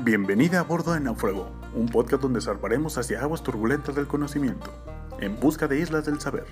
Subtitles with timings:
[0.00, 4.72] Bienvenida a bordo de Náufrago, un podcast donde zarparemos hacia aguas turbulentas del conocimiento,
[5.18, 6.46] en busca de islas del saber.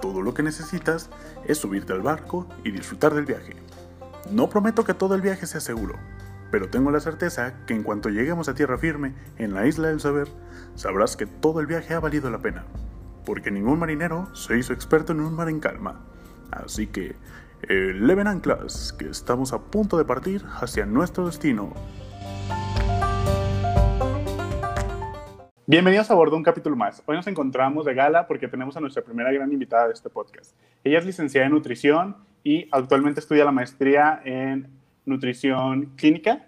[0.00, 1.10] Todo lo que necesitas
[1.44, 3.56] es subirte al barco y disfrutar del viaje.
[4.30, 5.96] No prometo que todo el viaje sea seguro,
[6.50, 10.00] pero tengo la certeza que en cuanto lleguemos a tierra firme en la isla del
[10.00, 10.28] saber,
[10.74, 12.64] sabrás que todo el viaje ha valido la pena,
[13.26, 16.00] porque ningún marinero se hizo experto en un mar en calma.
[16.50, 17.16] Así que,
[17.68, 21.74] eleven anclas, que estamos a punto de partir hacia nuestro destino.
[25.70, 27.02] Bienvenidos a bordo un capítulo más.
[27.04, 30.56] Hoy nos encontramos de gala porque tenemos a nuestra primera gran invitada de este podcast.
[30.82, 34.66] Ella es licenciada en nutrición y actualmente estudia la maestría en
[35.04, 36.46] nutrición clínica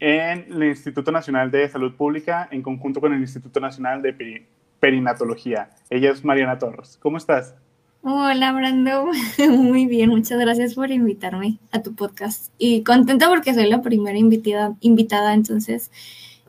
[0.00, 4.46] en el Instituto Nacional de Salud Pública en conjunto con el Instituto Nacional de
[4.80, 5.68] Perinatología.
[5.90, 6.98] Ella es Mariana Torres.
[7.02, 7.54] ¿Cómo estás?
[8.00, 9.10] Hola, Brando.
[9.50, 12.50] Muy bien, muchas gracias por invitarme a tu podcast.
[12.56, 15.90] Y contenta porque soy la primera invitada, invitada entonces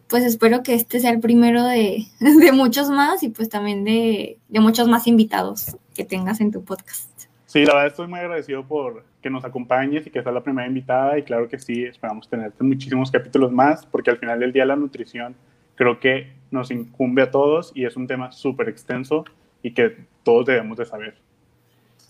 [0.08, 2.06] pues espero que este sea el primero de,
[2.54, 7.10] muchos más y pues también de, muchos más invitados que tengas en tu podcast.
[7.46, 10.68] Sí, la verdad estoy muy agradecido por que nos acompañes y que seas la primera
[10.68, 14.66] invitada y claro que sí, esperamos tenerte muchísimos capítulos más porque al final del día
[14.66, 15.36] la nutrición
[15.76, 19.26] creo que nos incumbe a todos y es un tema súper extenso
[19.64, 21.25] y que todos debemos de saber.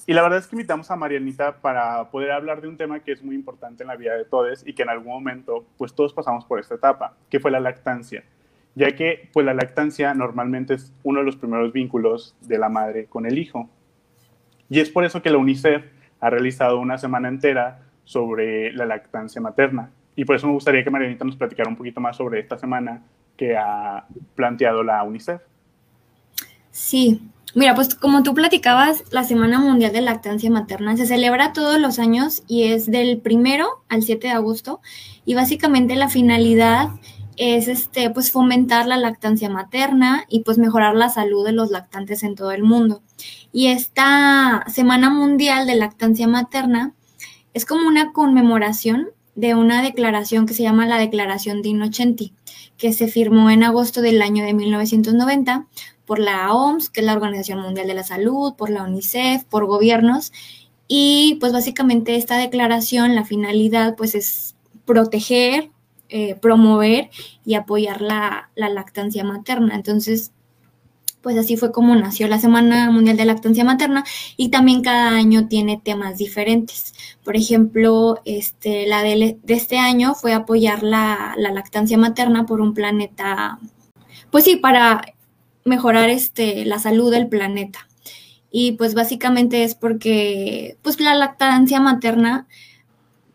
[0.08, 3.12] Y la verdad es que invitamos a Marianita para poder hablar de un tema que
[3.12, 6.14] es muy importante en la vida de todos y que en algún momento, pues todos
[6.14, 8.24] pasamos por esta etapa, que fue la lactancia,
[8.76, 13.06] ya que pues la lactancia normalmente es uno de los primeros vínculos de la madre
[13.08, 13.68] con el hijo.
[14.70, 15.86] Y es por eso que la UNICEF
[16.20, 19.92] ha realizado una semana entera sobre la lactancia materna.
[20.16, 23.04] Y por eso me gustaría que Marianita nos platicara un poquito más sobre esta semana
[23.36, 25.42] que ha planteado la UNICEF.
[26.76, 27.22] Sí,
[27.58, 32.00] Mira, pues como tú platicabas, la Semana Mundial de Lactancia Materna se celebra todos los
[32.00, 34.82] años y es del primero al 7 de agosto
[35.24, 36.90] y básicamente la finalidad
[37.38, 42.24] es este pues fomentar la lactancia materna y pues mejorar la salud de los lactantes
[42.24, 43.02] en todo el mundo.
[43.54, 46.94] Y esta Semana Mundial de Lactancia Materna
[47.54, 52.34] es como una conmemoración de una declaración que se llama la Declaración de Innocenti,
[52.78, 55.68] que se firmó en agosto del año de 1990
[56.06, 59.66] por la OMS, que es la Organización Mundial de la Salud, por la UNICEF, por
[59.66, 60.32] gobiernos.
[60.88, 64.56] Y pues básicamente esta declaración, la finalidad pues es
[64.86, 65.72] proteger,
[66.10, 67.10] eh, promover
[67.44, 69.76] y apoyar la, la lactancia materna.
[69.76, 70.32] Entonces,
[71.26, 74.04] pues así fue como nació la Semana Mundial de Lactancia Materna
[74.38, 76.94] y también cada año tiene temas diferentes.
[77.24, 83.58] Por ejemplo, este, la de, este año fue apoyar la, lactancia materna por un planeta,
[84.30, 85.02] pues sí, para
[85.66, 87.88] mejorar este, la salud del planeta.
[88.52, 92.48] Y pues básicamente es porque pues la lactancia materna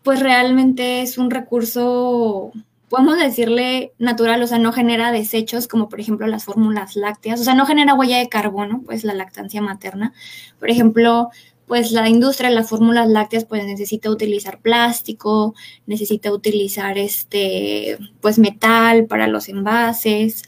[0.01, 2.51] pues realmente es un recurso,
[2.89, 7.43] podemos decirle natural, o sea, no genera desechos como por ejemplo las fórmulas lácteas, o
[7.43, 10.13] sea, no genera huella de carbono, pues la lactancia materna.
[10.59, 11.29] Por ejemplo,
[11.67, 15.53] pues la industria de las fórmulas lácteas pues necesita utilizar plástico,
[15.85, 20.43] necesita utilizar este pues metal para los envases.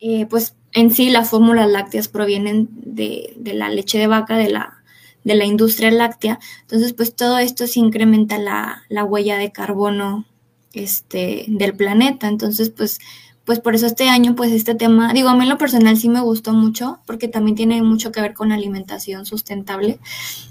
[0.00, 4.82] Eh, pues en sí las fórmulas lácteas provienen de, la leche de vaca, de la,
[5.24, 6.38] de la industria láctea.
[6.62, 10.26] Entonces, pues todo esto se incrementa la, huella de carbono
[10.72, 12.28] este, del planeta.
[12.28, 12.98] Entonces, pues,
[13.44, 16.08] pues por eso este año, pues este tema, digo, a mí en lo personal sí
[16.08, 19.98] me gustó mucho, porque también tiene mucho que ver con alimentación sustentable.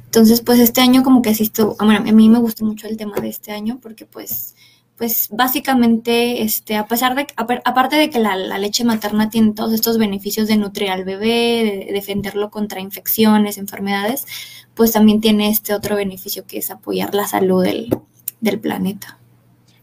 [0.05, 3.17] Entonces, pues este año como que asisto, bueno, a mí me gustó mucho el tema
[3.17, 4.55] de este año, porque pues
[4.97, 9.99] pues básicamente, este, a pesar de, aparte de que la, leche materna tiene todos estos
[9.99, 14.25] beneficios de nutrir al bebé, de defenderlo contra infecciones, enfermedades,
[14.73, 19.19] pues también tiene este otro beneficio que es apoyar la salud del, planeta.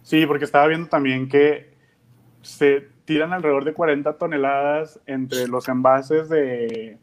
[0.03, 1.73] Sí, porque estaba viendo también que
[2.43, 6.99] se tiran alrededor de 40 toneladas entre los envases de,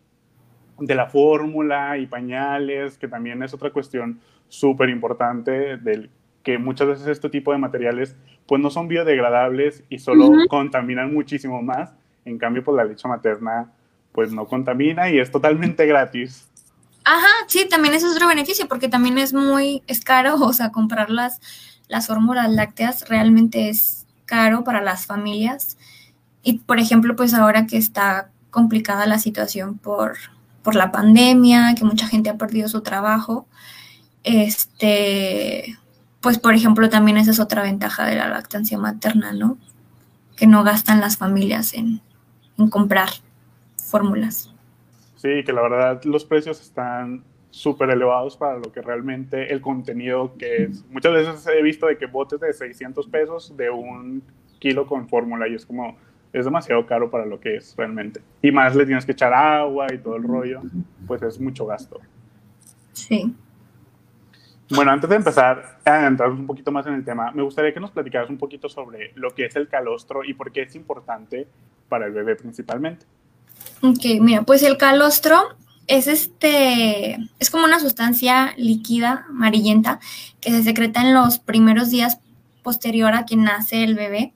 [0.80, 6.10] de la fórmula y pañales, que también es otra cuestión súper importante del
[6.44, 8.16] que muchas veces este tipo de materiales
[8.48, 11.94] pues no son biodegradables y solo contaminan muchísimo más.
[12.25, 13.71] En cambio, pues la leche materna
[14.12, 16.48] pues no contamina y es totalmente gratis.
[17.04, 21.10] Ajá, sí, también es otro beneficio porque también es muy, es caro, o sea, comprar
[21.10, 21.39] las,
[21.88, 25.77] las fórmulas lácteas realmente es caro para las familias.
[26.44, 30.18] Y por ejemplo, pues ahora que está complicada la situación por,
[30.63, 33.48] por la pandemia, que mucha gente ha perdido su trabajo,
[34.24, 35.77] este,
[36.21, 39.57] pues por ejemplo también esa es otra ventaja de la lactancia materna, ¿no?
[40.35, 42.01] Que no gastan las familias en,
[42.69, 43.09] comprar
[43.83, 44.53] fórmulas.
[45.15, 50.35] Sí, que la verdad los precios están súper elevados para lo que realmente el contenido
[50.38, 50.85] que es.
[50.89, 54.23] Muchas veces he visto de que botes de 600 pesos de un
[54.59, 55.97] kilo con fórmula y es como,
[56.31, 58.21] es demasiado caro para lo que es realmente.
[58.44, 60.62] Y más le tienes que echar agua y todo el rollo,
[61.07, 62.00] pues es mucho gasto.
[62.94, 63.35] Sí.
[64.73, 67.79] Bueno, antes de empezar a entrar un poquito más en el tema, me gustaría que
[67.79, 71.47] nos platicaras un poquito sobre lo que es el calostro y por qué es importante
[71.89, 73.06] para el bebé principalmente.
[73.81, 75.57] Ok, mira, pues el calostro
[75.88, 80.00] es este, es como una sustancia líquida, amarillenta,
[80.39, 82.19] que se secreta en los primeros días
[82.63, 84.33] posterior a que nace el bebé.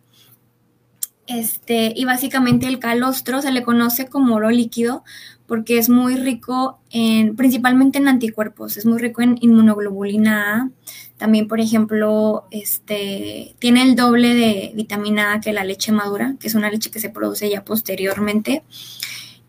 [1.27, 5.03] Este, y básicamente el calostro se le conoce como oro líquido
[5.47, 10.69] porque es muy rico en, principalmente en anticuerpos, es muy rico en inmunoglobulina A.
[11.17, 16.47] También, por ejemplo, este, tiene el doble de vitamina A que la leche madura, que
[16.47, 18.63] es una leche que se produce ya posteriormente.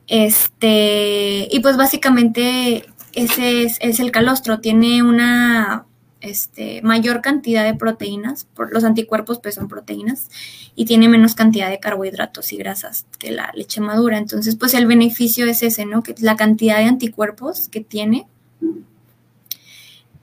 [0.07, 5.87] Este, y pues básicamente ese es, el calostro, tiene una
[6.27, 10.29] este, mayor cantidad de proteínas, por, los anticuerpos pues son proteínas,
[10.75, 14.19] y tiene menos cantidad de carbohidratos y grasas que la leche madura.
[14.19, 16.03] Entonces, pues el beneficio es ese, ¿no?
[16.03, 18.27] Que la cantidad de anticuerpos que tiene.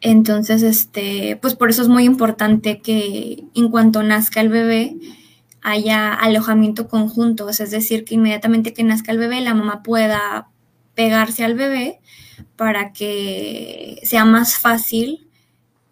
[0.01, 4.97] Entonces, este, pues por eso es muy importante que en cuanto nazca el bebé,
[5.63, 10.49] haya alojamiento conjunto, es decir, que inmediatamente que nazca el bebé, la mamá pueda
[10.93, 12.01] pegarse al bebé
[12.55, 15.27] para que sea más fácil,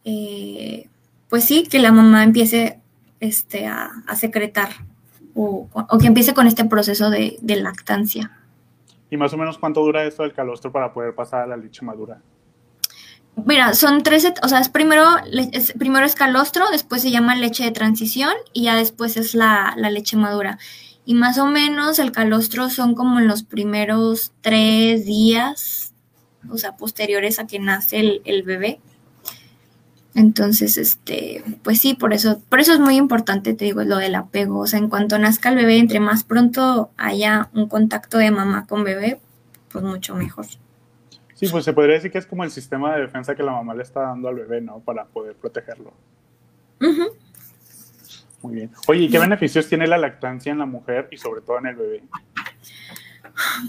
[0.03, 0.89] eh,
[1.29, 2.79] pues sí, que la mamá empiece
[3.19, 4.69] este, a, secretar
[5.33, 5.69] o,
[5.99, 8.31] que empiece con este proceso de, de lactancia.
[9.09, 11.83] ¿Y más o menos cuánto dura esto del calostro para poder pasar a la leche
[11.85, 12.21] madura?
[13.35, 15.03] Mira, son tres, o sea, es primero,
[15.51, 19.73] es, primero es calostro, después se llama leche de transición y ya después es la,
[19.77, 20.59] leche madura.
[21.05, 25.93] Y más o menos el calostro son como en los primeros tres días,
[26.49, 28.79] o sea, posteriores a que nace el, bebé.
[30.13, 34.15] Entonces, este, pues sí, por eso, por eso es muy importante, te digo, lo del
[34.15, 34.59] apego.
[34.59, 38.67] O sea, en cuanto nazca el bebé, entre más pronto haya un contacto de mamá
[38.67, 39.21] con bebé,
[39.71, 40.45] pues mucho mejor.
[41.35, 43.73] Sí, pues se podría decir que es como el sistema de defensa que la mamá
[43.73, 44.79] le está dando al bebé, ¿no?
[44.79, 45.93] Para poder protegerlo.
[48.41, 48.71] Muy bien.
[48.87, 51.75] Oye, ¿y qué beneficios tiene la lactancia en la mujer y sobre todo en el
[51.75, 52.03] bebé?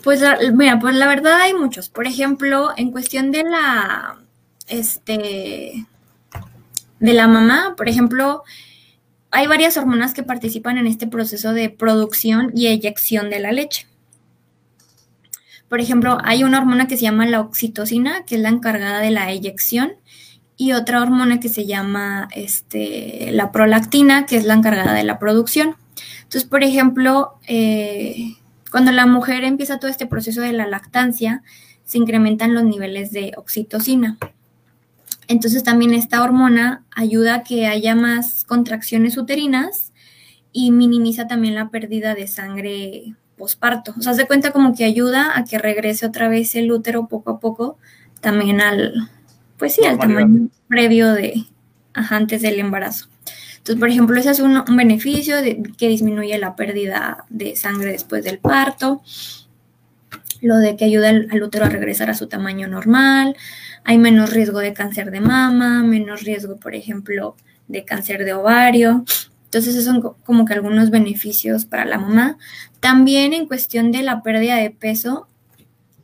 [0.03, 0.23] Pues
[0.55, 1.88] mira, pues la verdad hay muchos.
[1.88, 4.19] Por ejemplo, en cuestión de la,
[4.67, 5.87] este,
[7.02, 8.44] de la mamá, por ejemplo,
[9.32, 13.88] hay varias hormonas que participan en este proceso de producción y eyección de la leche.
[15.69, 19.10] Por ejemplo, hay una hormona que se llama la oxitocina, que es la encargada de
[19.10, 19.94] la eyección,
[20.56, 25.19] y otra hormona que se llama este, la prolactina, que es la encargada de la
[25.19, 25.75] producción.
[26.19, 28.37] Entonces, por ejemplo, eh,
[28.70, 31.43] cuando la mujer empieza todo este proceso de la lactancia,
[31.84, 34.19] se incrementan los niveles de oxitocina.
[35.29, 39.93] Entonces también esta hormona ayuda a que haya más contracciones uterinas
[40.53, 43.95] y minimiza también la pérdida de sangre posparto.
[43.99, 47.31] O sea, se cuenta como que ayuda a que regrese otra vez el útero poco
[47.31, 47.79] a poco,
[48.21, 49.11] también al,
[49.57, 51.47] pues sí, al tamaño previo de,
[51.95, 53.09] antes del embarazo.
[53.59, 58.25] Entonces, por ejemplo, ese es un, beneficio de, que disminuye la pérdida de sangre después
[58.25, 59.03] del parto,
[60.41, 63.37] lo de que ayuda al, útero a regresar a su tamaño normal,
[63.84, 67.37] hay menos riesgo de cáncer de mama, menos riesgo, por ejemplo,
[67.69, 69.05] de cáncer de ovario.
[69.44, 72.38] Entonces, esos son como que algunos beneficios para la mamá.
[72.80, 75.28] También en cuestión de la pérdida de peso,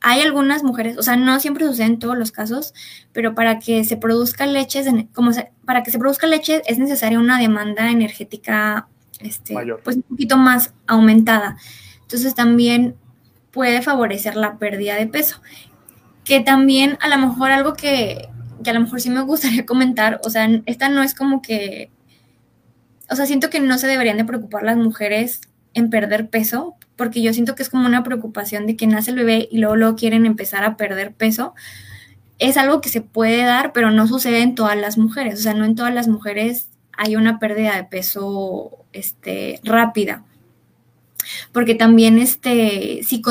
[0.00, 2.73] hay algunas mujeres, o sea, no siempre sucede en todos los casos,
[3.12, 5.33] pero para que se produzca leche, como
[5.64, 8.87] para que se produzca leche es necesaria una demanda energética
[9.21, 11.57] este, pues un poquito más aumentada.
[12.03, 12.95] Entonces también
[13.50, 15.41] puede favorecer la pérdida de peso.
[16.29, 18.29] Que también a lo mejor algo que,
[18.63, 21.91] que a lo mejor sí me gustaría comentar, o sea, esta no es como que
[23.11, 25.41] o sea, siento que no se deberían de preocupar las mujeres
[25.75, 29.17] en perder peso, porque yo siento que es como una preocupación de que nace el
[29.17, 31.55] bebé y luego, luego quieren empezar a perder peso.
[32.39, 35.39] Es algo que se puede dar, pero no sucede en todas las mujeres.
[35.39, 40.25] O sea, no en todas las mujeres hay una pérdida de peso este, rápida.
[41.53, 43.23] Porque también este, si,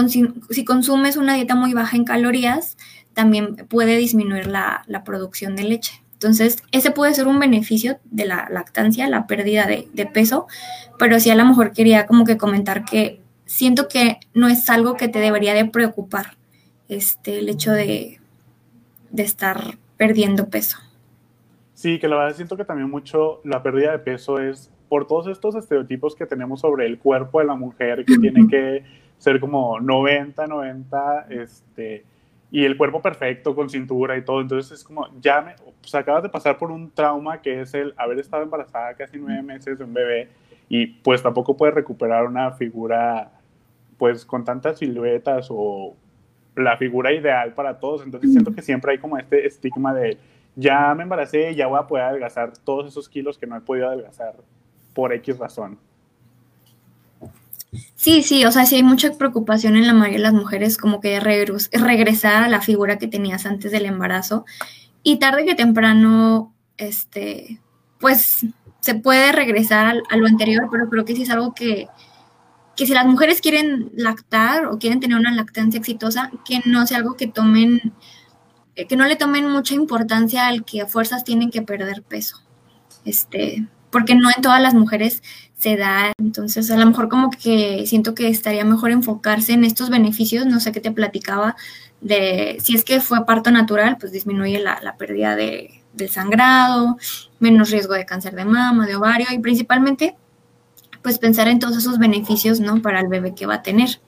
[0.50, 2.77] si consumes una dieta muy baja en calorías,
[3.13, 6.01] también puede disminuir la producción de leche.
[6.18, 10.48] Entonces, ese puede ser un beneficio de la lactancia, la pérdida de, peso,
[10.98, 14.96] pero sí a lo mejor quería como que comentar que siento que no es algo
[14.96, 16.36] que te debería de preocupar,
[16.89, 18.20] este, el hecho de,
[19.16, 20.80] estar perdiendo peso.
[21.75, 25.27] Sí, que la verdad siento que también mucho la pérdida de peso es por todos
[25.27, 28.84] estos estereotipos que tenemos sobre el cuerpo de la mujer, que tiene que
[29.17, 32.06] ser como 90, 90, este,
[32.51, 34.41] y el cuerpo perfecto con cintura y todo.
[34.41, 37.94] Entonces es como, ya me, pues acabas de pasar por un trauma que es el
[37.98, 40.29] haber estado embarazada casi nueve meses de un bebé
[40.70, 43.32] y pues tampoco puedes recuperar una figura
[43.98, 45.96] pues con tantas siluetas o
[46.56, 48.03] la figura ideal para todos.
[48.03, 50.17] Entonces siento que siempre hay como este estigma de
[50.56, 53.89] ya me embaracé, ya voy a poder adelgazar todos esos kilos que no he podido
[53.89, 54.36] adelgazar
[54.98, 55.77] por X razón.
[57.96, 61.00] Sí, sí, o sea, sí hay mucha preocupación en la mayoría de las mujeres como
[61.00, 64.44] que regresar a la figura que tenías antes del embarazo
[65.04, 67.62] y tarde que temprano, este,
[68.00, 68.48] pues
[68.80, 71.88] se puede regresar a, lo anterior, pero creo que sí es algo que,
[72.75, 76.98] que si las mujeres quieren lactar o quieren tener una lactancia exitosa, que no sea
[76.98, 77.94] algo que tomen,
[78.75, 82.42] que no le tomen mucha importancia al que a fuerzas tienen que perder peso.
[83.06, 85.24] Este, porque no en todas las mujeres
[85.58, 86.13] se da.
[86.20, 90.60] Entonces, a lo mejor como que siento que estaría mejor enfocarse en estos beneficios, no
[90.60, 91.56] sé qué te platicaba,
[92.01, 96.98] de si es que fue parto natural, pues disminuye la, pérdida de, del sangrado,
[97.39, 100.15] menos riesgo de cáncer de mama, de ovario y principalmente,
[101.01, 102.82] pues pensar en todos esos beneficios, ¿no?
[102.82, 104.00] Para el bebé que va a tener.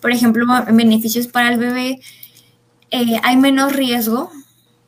[0.00, 2.00] Por ejemplo, beneficios para el bebé,
[2.90, 4.30] eh, hay menos riesgo.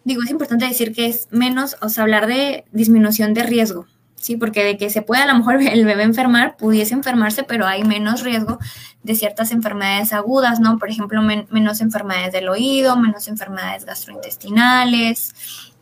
[0.04, 3.86] Digo, es importante decir que es menos, o sea, hablar de disminución de riesgo,
[4.20, 4.36] ¿sí?
[4.36, 7.84] Porque de que se puede a lo mejor el bebé enfermar, pudiese enfermarse, pero hay
[7.84, 8.58] menos riesgo
[9.02, 10.78] de ciertas enfermedades agudas, ¿no?
[10.78, 15.34] Por ejemplo, menos enfermedades del oído, menos enfermedades gastrointestinales,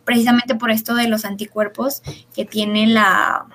[0.05, 2.03] precisamente por esto de los anticuerpos
[2.35, 3.47] que tiene la,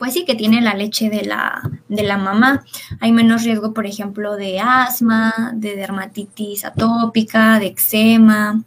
[0.00, 2.64] pues sí, que tiene la leche de la, de la mamá.
[3.00, 8.62] Hay menos riesgo, por ejemplo, de asma, de dermatitis atópica, de eczema,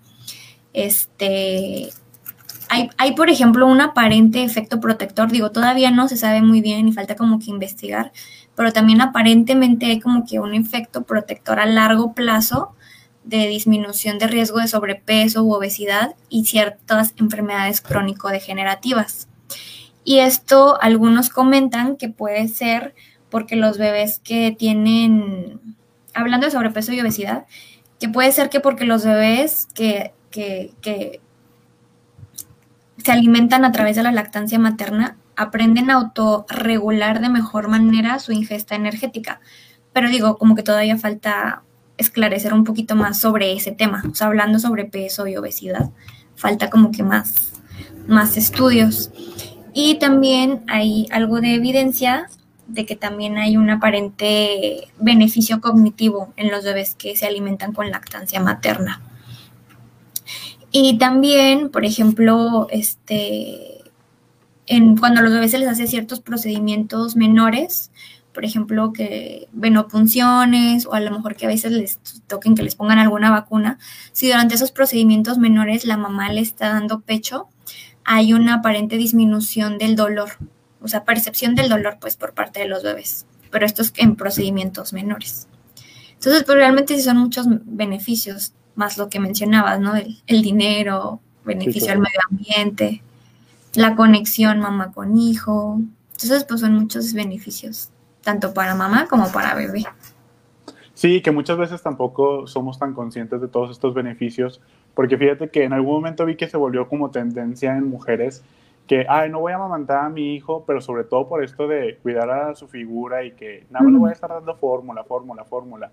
[0.74, 1.90] este,
[2.98, 6.94] hay, por ejemplo, un aparente efecto protector, digo, todavía no se sabe muy bien y
[6.94, 8.12] falta como que investigar,
[8.56, 12.76] pero también aparentemente hay como que un efecto protector a largo plazo
[13.24, 19.28] de disminución de riesgo de sobrepeso u obesidad y ciertas enfermedades crónico-degenerativas.
[20.04, 22.94] Y esto algunos comentan que puede ser
[23.30, 25.60] porque los bebés que tienen,
[26.14, 27.46] hablando de sobrepeso y obesidad,
[28.00, 31.22] que puede ser que porque los bebés que, que, que
[33.04, 38.32] se alimentan a través de la lactancia materna, aprenden a autorregular de mejor manera su
[38.32, 39.42] ingesta energética.
[39.92, 41.64] Pero digo, como que todavía falta
[41.98, 44.04] esclarecer un poquito más sobre ese tema.
[44.10, 45.92] O sea, hablando sobre peso y obesidad,
[46.36, 47.52] falta como que más,
[48.08, 49.12] más estudios.
[49.74, 52.28] Y también hay algo de evidencia
[52.68, 57.92] de que también hay un aparente beneficio cognitivo en los bebés que se alimentan con
[57.92, 59.02] lactancia materna.
[60.76, 63.84] Y también, por ejemplo, este,
[64.66, 67.92] en, cuando a los bebés se les hace ciertos procedimientos menores,
[68.34, 72.74] por ejemplo, que venopunciones o a lo mejor que a veces les toquen que les
[72.74, 73.78] pongan alguna vacuna,
[74.14, 77.50] si durante esos procedimientos menores la mamá le está dando pecho,
[78.04, 80.40] hay una aparente disminución del dolor,
[80.82, 84.16] o sea, percepción del dolor pues por parte de los bebés, pero esto es en
[84.16, 85.48] procedimientos menores.
[86.14, 89.94] Entonces, pues realmente sí son muchos beneficios más lo que mencionabas, ¿no?
[89.96, 93.02] El, dinero, beneficio al medio ambiente,
[93.76, 95.80] la conexión mamá con hijo.
[96.14, 97.90] Entonces, pues son muchos beneficios,
[98.22, 99.86] tanto para mamá como para bebé.
[100.94, 104.62] Sí, que muchas veces tampoco somos tan conscientes de todos estos beneficios,
[104.94, 108.44] porque fíjate que en algún momento vi que se volvió como tendencia en mujeres
[108.88, 111.98] que, ay, no voy a amamantar a mi hijo, pero sobre todo por esto de
[112.04, 115.46] cuidar a su figura y que nada más le voy a estar dando fórmula, fórmula,
[115.46, 115.92] fórmula.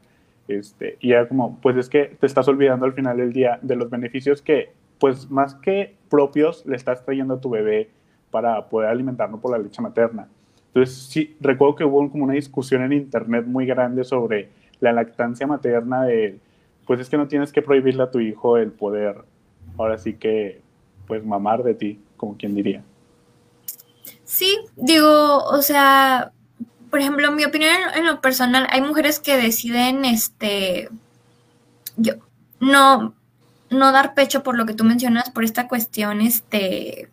[0.51, 3.77] Este, y era como, pues es que te estás olvidando al final del día de
[3.77, 7.91] los beneficios que, pues más que propios, le estás trayendo a tu bebé
[8.31, 10.29] para poder alimentarlo por la leche materna.
[10.69, 14.49] Entonces, sí, recuerdo que hubo como una discusión en internet muy grande sobre
[14.81, 16.39] la lactancia materna de,
[16.87, 19.17] pues es que no tienes que prohibirle a tu hijo el poder,
[19.79, 20.61] ahora sí que,
[21.07, 22.83] pues mamar de ti, como quien diría.
[24.25, 26.33] Sí, digo, o sea,
[26.91, 30.89] por ejemplo, en mi opinión en, lo personal, hay mujeres que deciden, este,
[31.97, 32.15] yo,
[32.59, 33.15] no,
[33.71, 37.09] no dar pecho por lo que tú mencionas, por esta cuestión, este,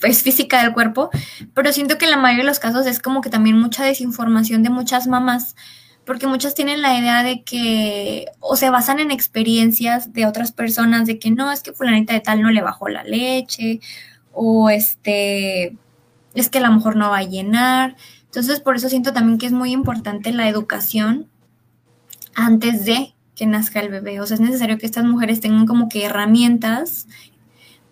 [0.00, 1.10] pues física del cuerpo,
[1.54, 4.62] pero siento que en la mayoría de los casos es como que también mucha desinformación
[4.62, 5.56] de muchas mamás,
[6.04, 11.06] porque muchas tienen la idea de que o se basan en experiencias de otras personas,
[11.06, 13.80] de que no, es que fulanita de tal no le bajó la leche,
[14.32, 15.76] o este,
[16.34, 17.96] es que a lo mejor no va a llenar.
[18.36, 21.26] Entonces, por eso siento también que es muy importante la educación
[22.34, 24.20] antes de que nazca el bebé.
[24.20, 27.08] O sea, es necesario que estas mujeres tengan como que herramientas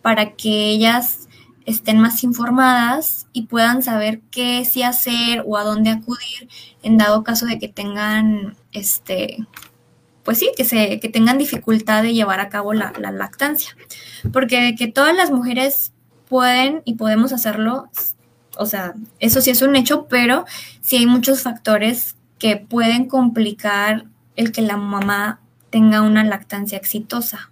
[0.03, 1.31] para que ellas
[1.65, 6.51] estén más informadas y puedan saber qué sí hacer o a dónde acudir
[6.83, 9.47] en dado caso de que tengan este
[10.25, 13.75] pues sí, que se, que tengan dificultad de llevar a cabo la, la lactancia.
[14.31, 15.95] Porque que todas las mujeres
[16.29, 17.89] pueden y podemos hacerlo,
[18.59, 20.45] o sea, eso sí es un hecho, pero
[20.81, 24.05] sí hay muchos factores que pueden complicar
[24.37, 27.51] el que la mamá tenga una lactancia exitosa.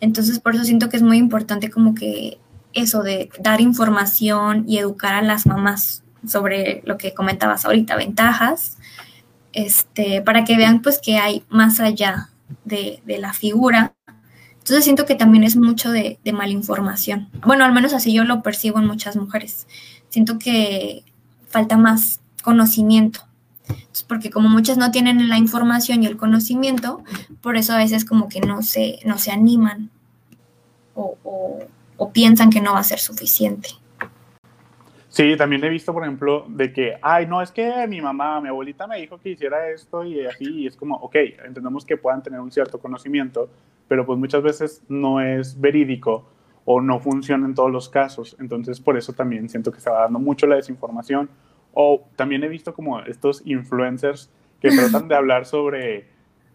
[0.00, 2.38] Entonces, por eso siento que es muy importante como que
[2.72, 8.78] eso de dar información y educar a las mamás sobre lo que comentabas ahorita, ventajas,
[9.52, 12.30] este, para que vean pues que hay más allá
[12.64, 13.94] de, la figura.
[14.62, 17.28] Entonces siento que también es mucho de, de malinformación.
[17.44, 19.66] Bueno, al menos así yo lo percibo en muchas mujeres.
[20.08, 21.04] Siento que
[21.48, 23.20] falta más conocimiento.
[24.06, 27.02] porque como muchas no tienen la información y el conocimiento,
[27.40, 29.90] por eso a veces como que no se, no se animan
[30.94, 33.70] o piensan que no va a ser suficiente.
[35.12, 38.48] Sí, también he visto, por ejemplo, de que, ay, no, es que mi mamá, mi
[38.48, 41.14] abuelita me dijo que hiciera esto y así, y es como, ok,
[41.44, 43.50] entendemos que puedan tener un cierto conocimiento,
[43.88, 46.24] pero pues muchas veces no es verídico
[46.64, 48.38] o no funciona en todos los casos.
[48.40, 51.28] Entonces, por eso también siento que se va dando mucho la desinformación.
[51.74, 54.30] O también he visto como estos influencers
[54.62, 56.06] que tratan de hablar sobre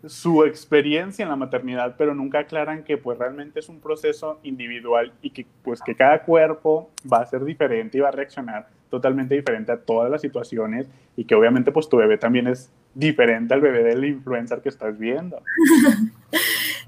[0.07, 5.13] su experiencia en la maternidad, pero nunca aclaran que pues realmente es un proceso individual
[5.21, 9.35] y que pues que cada cuerpo va a ser diferente y va a reaccionar totalmente
[9.35, 13.61] diferente a todas las situaciones y que obviamente pues tu bebé también es diferente al
[13.61, 15.41] bebé del influencer que estás viendo.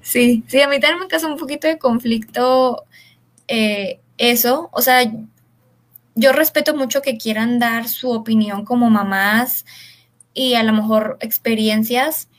[0.02, 2.86] Sí, sí, a mí también me causa un poquito de conflicto
[3.48, 5.04] eh, eso, o sea,
[6.16, 9.66] yo respeto mucho que quieran dar su opinión como mamás
[10.34, 12.30] y a lo mejor experiencias,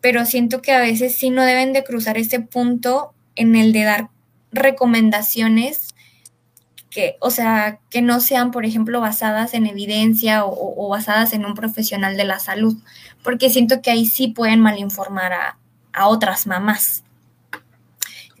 [0.00, 3.84] pero siento que a veces sí no deben de cruzar ese punto en el de
[3.84, 4.08] dar
[4.52, 5.94] recomendaciones
[6.90, 11.54] que, o sea, que no sean, por ejemplo, basadas en evidencia o, basadas en un
[11.54, 12.76] profesional de la salud,
[13.22, 15.58] porque siento que ahí sí pueden malinformar a,
[15.92, 17.04] a otras mamás.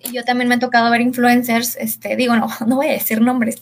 [0.02, 3.20] Y yo también me ha tocado ver influencers, este, digo, no, no voy a decir
[3.20, 3.56] nombres,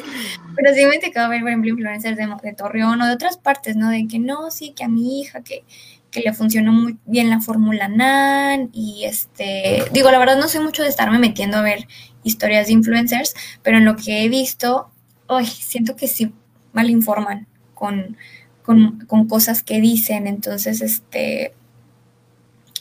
[0.56, 3.36] pero sí me ha tocado ver, por ejemplo, influencers de, de Torreón o de otras
[3.36, 3.90] partes, ¿no?
[3.90, 5.64] De que no, sí, que a mi hija, que,
[6.10, 10.60] que le funcionó muy bien la fórmula NAN y este, digo, la verdad no sé
[10.60, 11.86] mucho de estarme metiendo a ver
[12.24, 14.90] historias de influencers, pero en lo que he visto,
[15.26, 16.32] hoy siento que sí
[16.72, 18.16] malinforman con,
[18.62, 21.54] con, con cosas que dicen, entonces, este,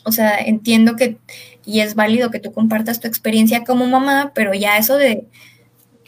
[0.03, 1.17] o sea, entiendo que,
[1.65, 5.27] y es válido que tú compartas tu experiencia como mamá, pero ya eso de,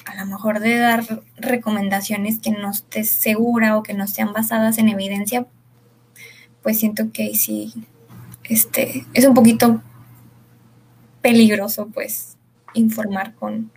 [0.06, 1.04] a lo mejor de dar
[1.38, 5.46] recomendaciones que no estés segura o que no sean basadas en evidencia,
[6.64, 7.74] pues siento que sí,
[8.44, 9.82] este, es un poquito
[11.22, 12.38] peligroso, pues,
[12.74, 13.72] informar con,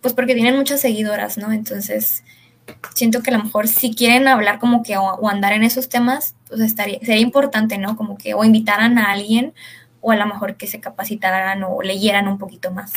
[0.00, 1.52] pues porque tienen muchas seguidoras, ¿no?
[1.52, 2.24] Entonces,
[2.94, 6.34] siento que a lo mejor si quieren hablar como que o, andar en esos temas,
[6.48, 7.96] pues estaría, sería importante, ¿no?
[7.96, 9.52] Como que o invitaran a alguien
[10.00, 12.92] o a lo mejor que se capacitaran o leyeran un poquito más.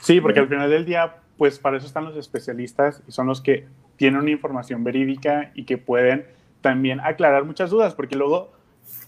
[0.00, 3.40] Sí, porque al final del día, pues para eso están los especialistas y son los
[3.40, 3.66] que
[3.96, 6.26] tienen una información verídica y que pueden
[6.60, 8.52] también aclarar muchas dudas, porque luego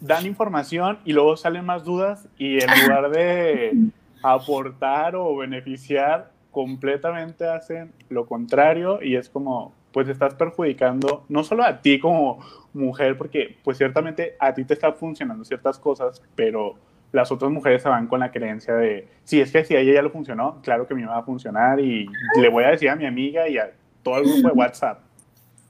[0.01, 3.91] dan información y luego salen más dudas y en lugar de
[4.23, 11.65] aportar o beneficiar, completamente hacen lo contrario y es como, pues estás perjudicando no solo
[11.65, 12.39] a ti como
[12.73, 16.77] mujer, porque pues ciertamente a ti te están funcionando ciertas cosas, pero
[17.13, 19.95] las otras mujeres se van con la creencia de, si es que si a ella
[19.95, 22.07] ya lo funcionó, claro que a mí me va a funcionar y
[22.41, 23.71] le voy a decir a mi amiga y a
[24.03, 25.01] todo el grupo de WhatsApp.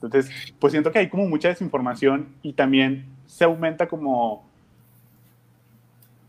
[0.02, 4.48] Entonces, pues siento que hay como mucha desinformación y también se aumenta como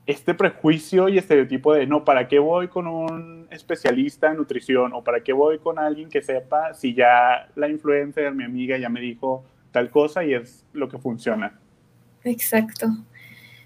[0.08, 4.92] este prejuicio y estereotipo de, no, ¿para qué voy con un especialista en nutrición?
[4.94, 8.90] ¿O para qué voy con alguien que sepa si ya la influencer, mi amiga, ya
[8.90, 11.60] me dijo tal cosa y es lo que funciona?
[12.24, 12.88] Exacto.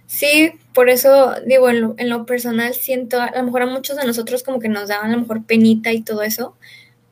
[0.05, 3.95] Sí, por eso digo, en lo, en lo personal siento, a lo mejor a muchos
[3.95, 6.57] de nosotros como que nos daban a lo mejor penita y todo eso,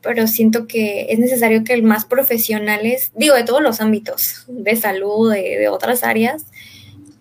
[0.01, 4.75] pero siento que es necesario que el más profesionales, digo, de todos los ámbitos, de
[4.75, 6.45] salud, de, otras áreas,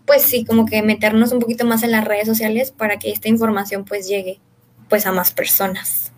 [0.06, 3.28] pues sí, como que meternos un poquito más en las redes sociales para que esta
[3.28, 4.40] información pues llegue
[4.88, 6.12] pues a más personas.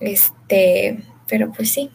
[0.00, 1.90] Este, pero pues sí,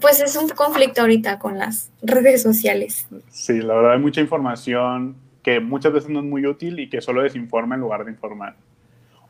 [0.00, 3.06] pues es un conflicto ahorita con las redes sociales.
[3.30, 7.00] Sí, la verdad hay mucha información que muchas veces no es muy útil y que
[7.00, 8.56] solo desinforma en lugar de informar.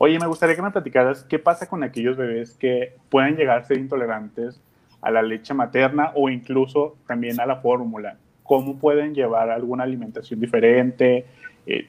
[0.05, 3.63] Oye, me gustaría que me platicaras qué pasa con aquellos bebés que pueden llegar a
[3.63, 4.59] ser intolerantes
[4.99, 8.17] a la leche materna o incluso también a la fórmula.
[8.43, 11.25] ¿Cómo pueden llevar alguna alimentación diferente?
[11.65, 11.87] Eh,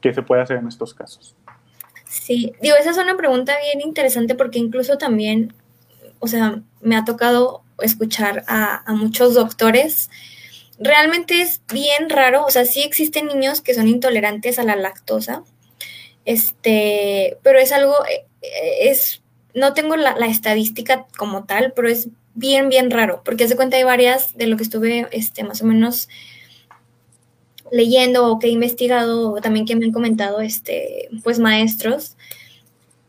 [0.00, 1.34] ¿Qué se puede hacer en estos casos?
[2.04, 5.52] Sí, digo, esa es una pregunta bien interesante porque incluso también,
[6.20, 10.10] o sea, me ha tocado escuchar a, a muchos doctores
[10.78, 15.42] realmente es bien raro, o sea, sí existen niños que son intolerantes a la lactosa,
[16.26, 18.26] este, pero es algo, eh,
[18.90, 19.22] es
[19.54, 23.84] no tengo la, estadística como tal, pero es bien, bien raro, porque hace cuenta hay
[23.84, 26.10] varias de lo que estuve este, más o menos
[27.72, 32.16] leyendo o que he investigado, o también que me han comentado este, pues maestros,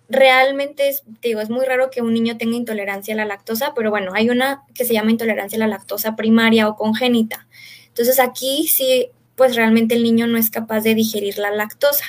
[0.10, 3.90] realmente es, digo, es muy raro que un niño tenga intolerancia a la lactosa, pero
[3.90, 7.48] bueno, hay una que se llama intolerancia a la lactosa primaria o congénita.
[7.88, 12.06] Entonces aquí sí, pues realmente el niño no es capaz de digerir la lactosa.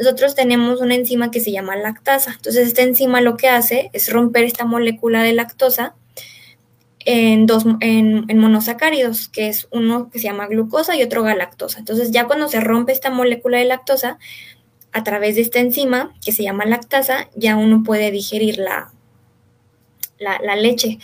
[0.00, 2.32] Nosotros tenemos una enzima que se llama lactasa.
[2.32, 5.94] Entonces esta enzima lo que hace es romper esta molécula de lactosa
[7.04, 11.80] en dos en, monosacáridos, que es uno que se llama glucosa y otro galactosa.
[11.80, 14.18] Entonces ya cuando se rompe esta molécula de lactosa,
[14.92, 18.90] a través de esta enzima que se llama lactasa, ya uno puede digerir la,
[20.18, 20.98] la, leche,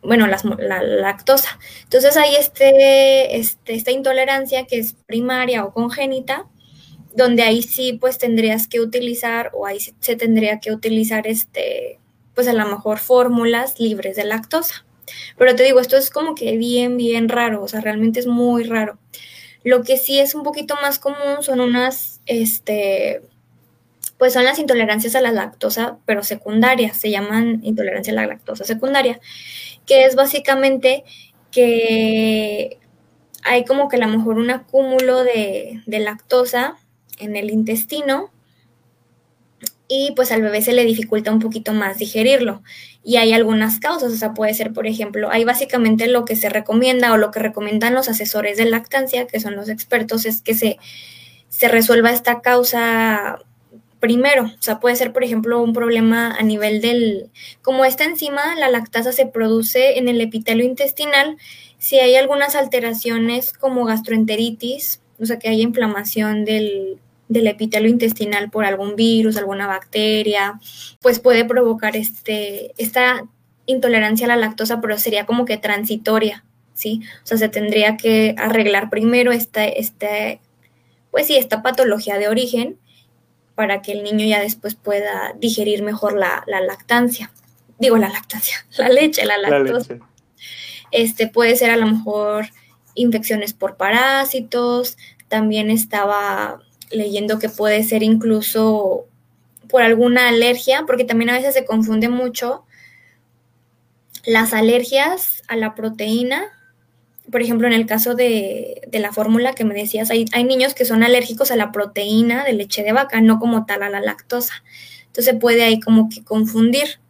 [0.00, 0.38] bueno, la,
[0.82, 1.58] lactosa.
[1.82, 6.46] Entonces hay este, este, esta intolerancia que es primaria o congénita,
[7.18, 11.98] donde ahí sí pues tendrías que utilizar o ahí se tendría que utilizar este,
[12.34, 14.86] pues a lo mejor fórmulas libres de lactosa.
[15.36, 18.62] Pero te digo, esto es como que bien, bien raro, o sea, realmente es muy
[18.62, 18.98] raro.
[19.64, 23.22] Lo que sí es un poquito más común son unas, este,
[24.16, 28.64] pues son las intolerancias a la lactosa, pero secundarias, se llaman intolerancia a la lactosa
[28.64, 29.18] secundaria,
[29.86, 31.02] que es básicamente
[31.50, 32.78] que
[33.42, 36.76] hay como que a lo mejor un acúmulo de, de lactosa
[37.18, 38.30] en el intestino
[39.88, 42.62] y pues al bebé se le dificulta un poquito más digerirlo.
[43.02, 46.50] Y hay algunas causas, o sea, puede ser, por ejemplo, hay básicamente lo que se
[46.50, 50.54] recomienda o lo que recomiendan los asesores de lactancia, que son los expertos, es que
[50.54, 50.78] se,
[51.48, 53.38] se resuelva esta causa
[53.98, 54.44] primero.
[54.44, 57.30] O sea, puede ser, por ejemplo, un problema a nivel del,
[57.62, 61.38] como esta enzima, la lactasa se produce en el epitelio intestinal,
[61.78, 68.50] si hay algunas alteraciones como gastroenteritis, o sea, que hay inflamación del, del epitelio intestinal
[68.50, 70.58] por algún virus, alguna bacteria,
[71.00, 73.24] pues puede provocar este, esta
[73.66, 77.02] intolerancia a la lactosa, pero sería como que transitoria, ¿sí?
[77.22, 80.40] O sea, se tendría que arreglar primero esta, este,
[81.10, 82.78] pues sí, esta patología de origen
[83.54, 87.30] para que el niño ya después pueda digerir mejor la, lactancia.
[87.78, 89.98] Digo la lactancia, la leche, la lactosa.
[90.90, 92.46] Este puede ser a lo mejor
[92.94, 94.96] infecciones por parásitos,
[95.28, 99.06] también estaba leyendo que puede ser incluso
[99.68, 102.64] por alguna alergia, porque también a veces se confunde mucho
[104.24, 106.44] las alergias a la proteína.
[107.30, 110.84] Por ejemplo, en el caso de, la fórmula que me decías, hay, hay, niños que
[110.84, 114.62] son alérgicos a la proteína de leche de vaca, no como tal a la lactosa.
[115.06, 117.00] Entonces puede ahí como que confundir.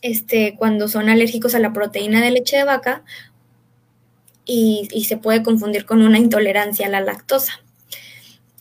[0.00, 3.02] Este, cuando son alérgicos a la proteína de leche de vaca
[4.44, 7.60] y, y se puede confundir con una intolerancia a la lactosa.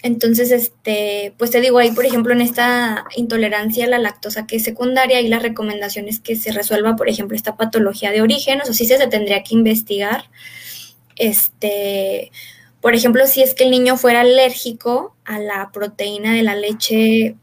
[0.03, 4.57] Entonces, este, pues te digo, ahí, por ejemplo, en esta intolerancia a la lactosa que
[4.57, 8.62] es secundaria, y la recomendación es que se resuelva, por ejemplo, esta patología de origen,
[8.62, 10.25] o sea, sí se tendría que investigar.
[11.15, 12.31] Este,
[12.79, 17.36] por ejemplo, si es que el niño fuera alérgico a la proteína de la leche,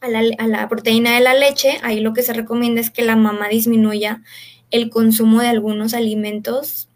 [0.00, 3.48] a la, proteína de la leche, ahí lo que se recomienda es que la mamá
[3.48, 4.22] disminuya
[4.70, 6.88] el consumo de algunos alimentos.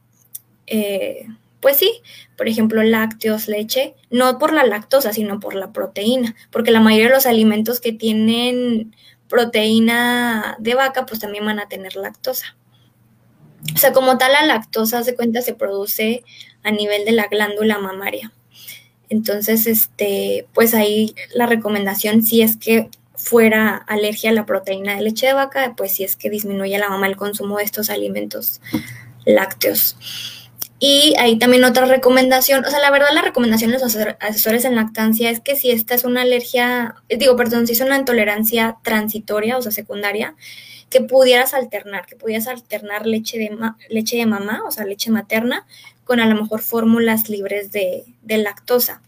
[0.66, 1.28] Eh,
[1.66, 2.00] pues sí,
[2.36, 7.08] por ejemplo, lácteos, leche, no por la lactosa, sino por la proteína, porque la mayoría
[7.08, 8.94] de los alimentos que tienen
[9.28, 12.56] proteína de vaca, pues también van a tener lactosa.
[13.74, 16.22] O sea, como tal, la lactosa, se cuenta, se produce
[16.62, 18.32] a nivel de la glándula mamaria.
[19.08, 25.02] Entonces, este, pues ahí la recomendación, si es que fuera alergia a la proteína de
[25.02, 28.60] leche de vaca, pues si es que disminuye la mamá el consumo de estos alimentos
[29.24, 29.96] lácteos.
[30.78, 34.74] Y ahí también otra recomendación, o sea, la verdad la recomendación de los asesores en
[34.74, 39.56] lactancia es que si esta es una alergia, digo, perdón, si es una intolerancia transitoria,
[39.56, 40.34] o sea, secundaria,
[40.90, 43.50] que pudieras alternar, que pudieras alternar leche de,
[43.88, 45.66] leche de mamá, o sea, leche materna,
[46.04, 49.02] con a lo mejor fórmulas libres de, de lactosa.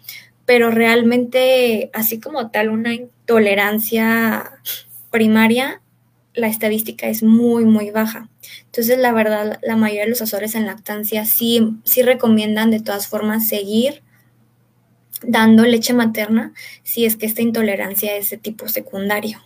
[0.47, 4.53] Pero realmente, así como tal, una intolerancia
[5.11, 5.83] primaria,
[6.35, 8.29] la estadística es muy, muy baja.
[8.67, 13.09] Entonces, la verdad, la mayoría de los asesores en lactancia sí, sí recomiendan de todas
[13.09, 14.03] formas seguir
[15.23, 16.53] dando leche materna
[16.85, 19.41] si es que esta intolerancia es de tipo secundario.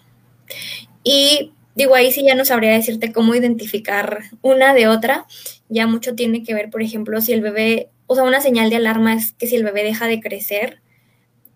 [1.02, 5.26] Y digo, ahí sí ya no sabría decirte cómo identificar una de otra.
[5.68, 8.76] Ya mucho tiene que ver, por ejemplo, si el bebé, o sea, una señal de
[8.76, 10.80] alarma es que si el bebé deja de crecer,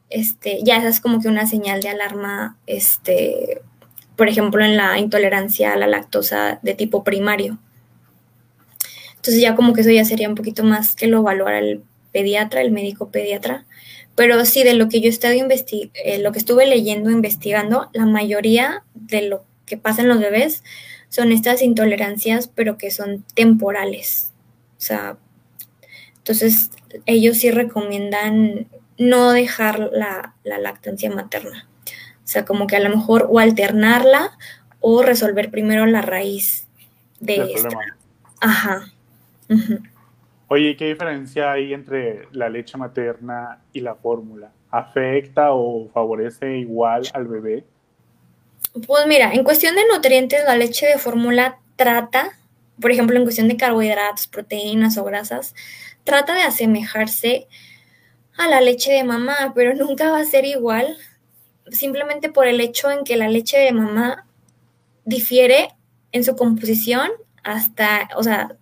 [0.09, 3.61] este, ya esa es como que una señal de alarma, este,
[4.17, 7.59] por ejemplo, en la intolerancia a la lactosa de tipo primario.
[9.17, 12.63] Entonces ya como que eso ya sería un poquito más que lo evaluara el pediatra,
[12.63, 13.67] el médico pediatra,
[14.15, 18.85] Pero sí, de lo que yo estado eh, lo que estuve leyendo, investigando, la mayoría
[18.95, 20.63] de lo que pasa en los bebés
[21.11, 24.33] son estas intolerancias, pero que son temporales.
[24.79, 25.19] O sea,
[26.17, 26.71] entonces
[27.05, 31.69] ellos sí recomiendan no dejar la, lactancia materna.
[32.27, 34.37] O sea, como que a lo mejor o alternarla
[34.81, 36.67] o resolver primero la raíz
[37.21, 37.79] de esta.
[38.41, 38.93] Ajá.
[40.49, 44.51] Oye, ¿qué diferencia hay entre la leche materna y la fórmula?
[44.73, 47.65] ¿Afecta o favorece igual al bebé?
[48.89, 52.33] Pues mira, en cuestión de nutrientes, la leche de fórmula trata,
[52.81, 55.55] por ejemplo, en cuestión de carbohidratos, proteínas o grasas,
[56.03, 57.47] trata de asemejarse
[58.37, 60.97] a la leche de mamá, pero nunca va a ser igual,
[61.71, 64.27] simplemente por el hecho en que la leche de mamá
[65.05, 65.69] difiere
[66.13, 67.11] en su composición
[67.43, 68.57] hasta, o sea,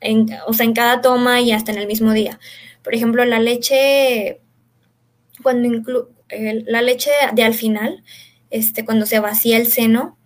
[0.00, 2.38] en, o sea, en cada toma y hasta en el mismo día.
[2.82, 4.40] Por ejemplo, la leche,
[5.42, 6.08] cuando inclu
[6.66, 8.04] la leche de al final,
[8.50, 10.16] este, cuando se vacía el seno,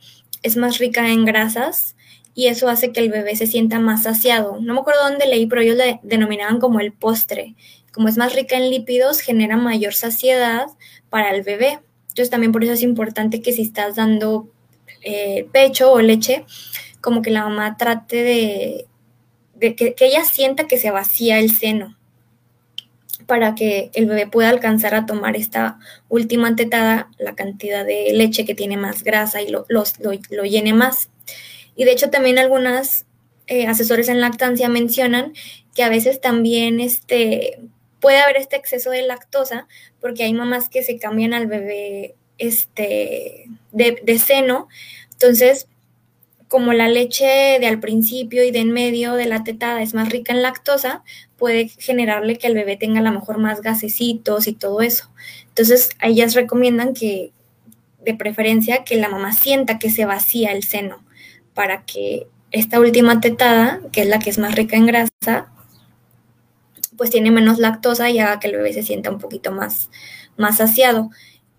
[0.42, 1.96] es más rica en grasas
[2.34, 4.58] y eso hace que el bebé se sienta más saciado.
[4.60, 7.54] No me acuerdo dónde leí, pero ellos le denominaban como el postre.
[7.92, 10.66] Como es más rica en lípidos, genera mayor saciedad
[11.10, 11.80] para el bebé.
[12.14, 14.48] Entonces también por eso es importante que si estás dando
[15.02, 16.44] eh, pecho o leche,
[17.00, 18.86] como que la mamá trate
[19.58, 21.96] de, que, ella sienta que se vacía el seno
[23.26, 28.44] para que el bebé pueda alcanzar a tomar esta última tetada, la cantidad de leche
[28.44, 31.08] que tiene más grasa y lo, lo, llene más.
[31.74, 33.06] Y de hecho también algunas
[33.48, 35.32] eh, asesores en lactancia mencionan
[35.74, 37.58] que a veces también este,
[38.04, 39.66] puede haber este exceso de lactosa
[39.98, 44.68] porque hay mamás que se cambian al bebé este, de, de seno.
[45.12, 45.68] Entonces,
[46.48, 47.24] como la leche
[47.58, 51.02] de al principio y de en medio de la tetada es más rica en lactosa,
[51.38, 55.10] puede generarle que el bebé tenga a lo mejor más gasecitos y todo eso.
[55.48, 57.32] Entonces, ellas recomiendan que,
[58.04, 61.02] de preferencia, que la mamá sienta que se vacía el seno
[61.54, 65.53] para que esta última tetada, que es la que es más rica en grasa,
[66.96, 69.90] pues tiene menos lactosa y haga que el bebé se sienta un poquito más,
[70.36, 71.10] más saciado.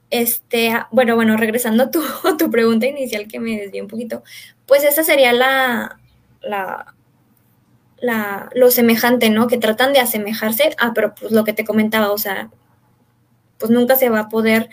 [0.10, 2.02] Este, ah, bueno, bueno, regresando a tu,
[2.38, 4.24] tu pregunta inicial que me desvié un poquito,
[4.66, 6.00] pues esa sería la,
[6.42, 6.96] la,
[8.00, 9.48] la, lo semejante, ¿no?
[9.48, 12.50] Que tratan de asemejarse, ah, pero pues lo que te comentaba, o sea,
[13.58, 14.70] pues nunca se va a poder,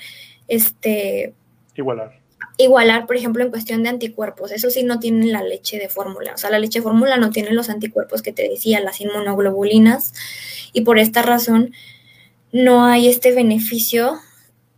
[0.49, 1.35] este...
[1.75, 2.22] Igualar.
[2.59, 4.53] Igualar, por ejemplo, en cuestión de anticuerpos.
[4.53, 6.33] Eso sí no tienen la leche de fórmula.
[6.35, 10.13] O sea, la leche de fórmula no tiene los anticuerpos que te decía, las inmunoglobulinas.
[10.73, 11.73] Y por esta razón
[12.53, 14.21] no hay este beneficio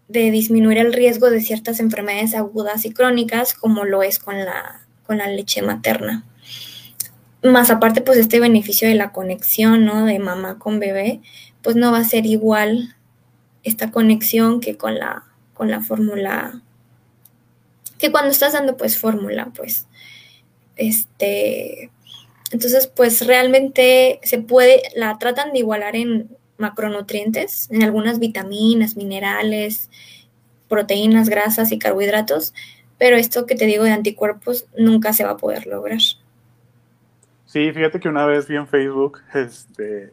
[0.08, 4.86] de disminuir el riesgo de ciertas enfermedades agudas y crónicas como lo es con la,
[5.06, 6.24] con la leche materna.
[7.42, 10.06] Más aparte, pues este beneficio de la conexión, ¿no?
[10.06, 11.20] De mamá con bebé,
[11.62, 12.96] pues no va a ser igual
[13.64, 16.62] esta conexión que con la, con la fórmula,
[17.98, 19.86] que cuando estás dando pues fórmula, pues,
[20.76, 21.90] este,
[22.50, 26.28] entonces pues realmente se puede, la tratan de igualar en
[26.58, 29.90] macronutrientes, en algunas vitaminas, minerales,
[30.68, 32.54] proteínas, grasas y carbohidratos,
[32.98, 36.00] pero esto que te digo de anticuerpos nunca se va a poder lograr.
[37.46, 40.12] Sí, fíjate que una vez vi en Facebook este,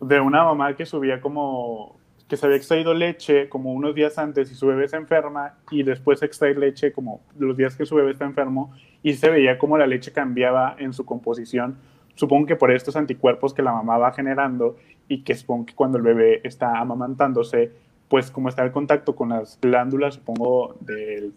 [0.00, 1.95] de una mamá que subía como
[2.28, 5.82] que se había extraído leche como unos días antes y su bebé se enferma y
[5.82, 9.78] después extrae leche como los días que su bebé está enfermo y se veía como
[9.78, 11.76] la leche cambiaba en su composición.
[12.16, 15.98] Supongo que por estos anticuerpos que la mamá va generando y que supongo que cuando
[15.98, 17.70] el bebé está amamantándose,
[18.08, 21.32] pues como está en contacto con las glándulas, supongo, del,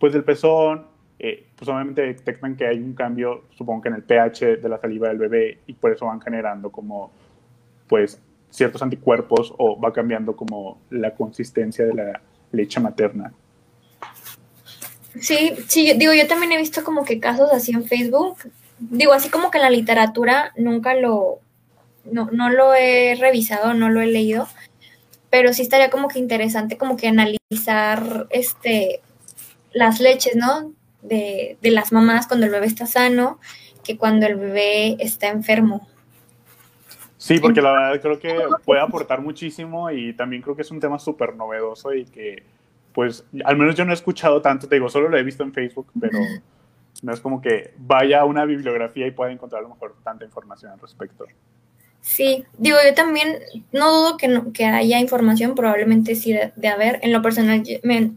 [0.00, 0.86] pues del pezón,
[1.18, 4.78] eh, pues obviamente detectan que hay un cambio, supongo que en el pH de la
[4.78, 7.12] saliva del bebé y por eso van generando como,
[7.88, 8.20] pues,
[8.54, 12.20] ciertos anticuerpos o va cambiando como la consistencia de la
[12.52, 13.32] leche materna.
[15.20, 18.36] Sí, sí, digo, yo también he visto como que casos así en Facebook,
[18.78, 21.40] digo, así como que en la literatura nunca lo,
[22.04, 24.46] no, no lo he revisado, no lo he leído,
[25.30, 29.00] pero sí estaría como que interesante como que analizar este
[29.72, 30.72] las leches, ¿no?
[31.02, 33.40] De, de las mamás cuando el bebé está sano
[33.82, 35.86] que cuando el bebé está enfermo.
[37.24, 40.78] Sí, porque la verdad creo que puede aportar muchísimo y también creo que es un
[40.78, 42.42] tema súper novedoso y que,
[42.92, 45.54] pues, al menos yo no he escuchado tanto, te digo, solo lo he visto en
[45.54, 46.18] Facebook, pero
[47.00, 50.26] no es como que vaya a una bibliografía y pueda encontrar a lo mejor tanta
[50.26, 51.24] información al respecto.
[52.02, 53.38] Sí, digo, yo también
[53.72, 57.00] no dudo que, no, que haya información, probablemente sí de, haber.
[57.00, 57.62] En lo personal,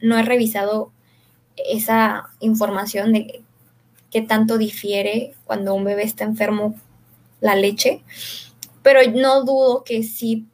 [0.01, 0.91] no he revisado
[1.55, 3.41] esa información de
[4.11, 6.75] qué tanto difiere cuando un bebé está enfermo
[7.39, 8.01] la leche,
[8.87, 10.47] pero no dudo que sí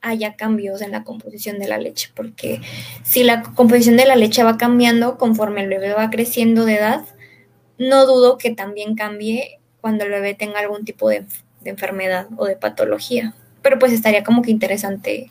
[0.00, 2.60] haya cambios en la composición de la leche, porque
[3.04, 7.04] si la composición de la leche va cambiando conforme el bebé va creciendo de edad,
[7.78, 11.26] no dudo que también cambie cuando el bebé tenga algún tipo de,
[11.64, 13.34] enfermedad o de patología.
[13.62, 15.30] Pero pues estaría como que interesante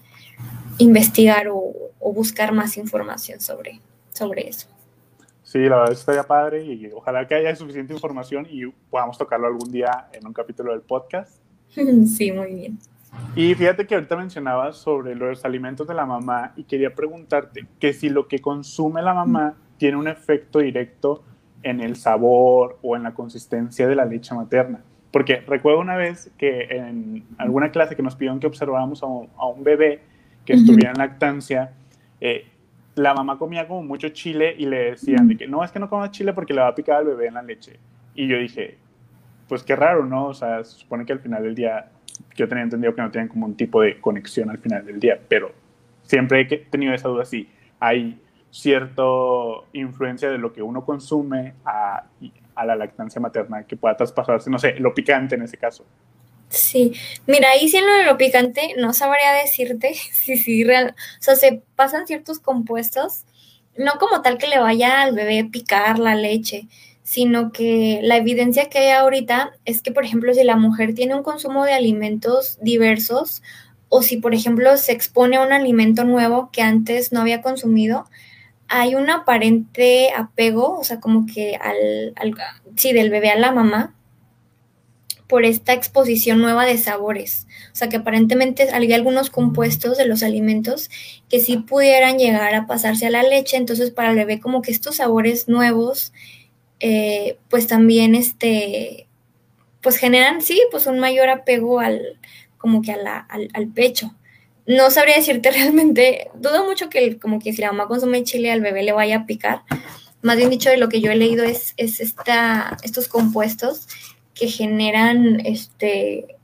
[0.77, 3.81] investigar o, buscar más información sobre,
[4.13, 4.69] sobre eso.
[5.43, 9.69] Sí, la verdad estaría padre y ojalá que haya suficiente información y podamos tocarlo algún
[9.73, 11.41] día en un capítulo del podcast.
[12.07, 12.79] Sí, muy bien.
[13.35, 17.93] Y fíjate que ahorita mencionabas sobre los alimentos de la mamá y quería preguntarte que
[17.93, 21.23] si lo que consume la mamá tiene un efecto directo
[21.63, 24.81] en el sabor o en la consistencia de la leche materna.
[25.11, 29.63] Porque recuerdo una vez que en alguna clase que nos pidieron que observáramos a un,
[29.63, 30.01] bebé
[30.45, 31.73] que estuviera en lactancia,
[32.21, 32.45] eh,
[32.95, 35.89] la mamá comía como mucho chile y le decían de que no, es que no
[35.89, 37.79] coma chile porque le va a picar al bebé en la leche.
[38.15, 38.77] Y yo dije,
[39.47, 40.27] pues qué raro, ¿no?
[40.27, 41.89] O sea, se supone que al final del día,
[42.35, 45.19] yo tenía entendido que no tienen como un tipo de conexión al final del día,
[45.27, 45.51] pero
[46.03, 48.19] siempre he tenido esa duda si hay
[48.51, 49.03] cierta
[49.73, 52.03] influencia de lo que uno consume a,
[52.55, 55.85] a la lactancia materna que pueda traspasarse, no sé, lo picante en ese caso.
[56.49, 56.93] Sí,
[57.25, 61.61] mira, ahí sí en lo picante no sabría decirte si sí, real, o sea, se
[61.75, 63.25] pasan ciertos compuestos,
[63.77, 66.67] no como tal que le vaya al bebé picar la leche,
[67.07, 71.15] sino que la evidencia que hay ahorita es que, por ejemplo, si la mujer tiene
[71.15, 73.41] un consumo de alimentos diversos
[73.87, 78.09] o si, por ejemplo, se expone a un alimento nuevo que antes no había consumido,
[78.67, 82.35] hay un aparente apego, o sea, como que al, al
[82.75, 83.95] sí, del bebé a la mamá,
[85.27, 87.47] por esta exposición nueva de sabores.
[87.71, 90.89] O sea, que aparentemente había algunos compuestos de los alimentos
[91.29, 94.71] que sí pudieran llegar a pasarse a la leche, entonces para el bebé como que
[94.71, 96.11] estos sabores nuevos,
[96.79, 99.07] eh, pues también este,
[99.81, 102.19] pues generan, sí, pues un mayor apego al,
[102.57, 103.07] como que al,
[103.53, 104.13] al pecho
[104.67, 108.61] no sabría decirte realmente, dudo mucho que como que si la mamá consume chile al
[108.61, 109.63] bebé le vaya a picar.
[110.21, 113.87] Más bien dicho, de lo que yo he leído es, es esta, estos compuestos
[114.33, 116.35] que generan este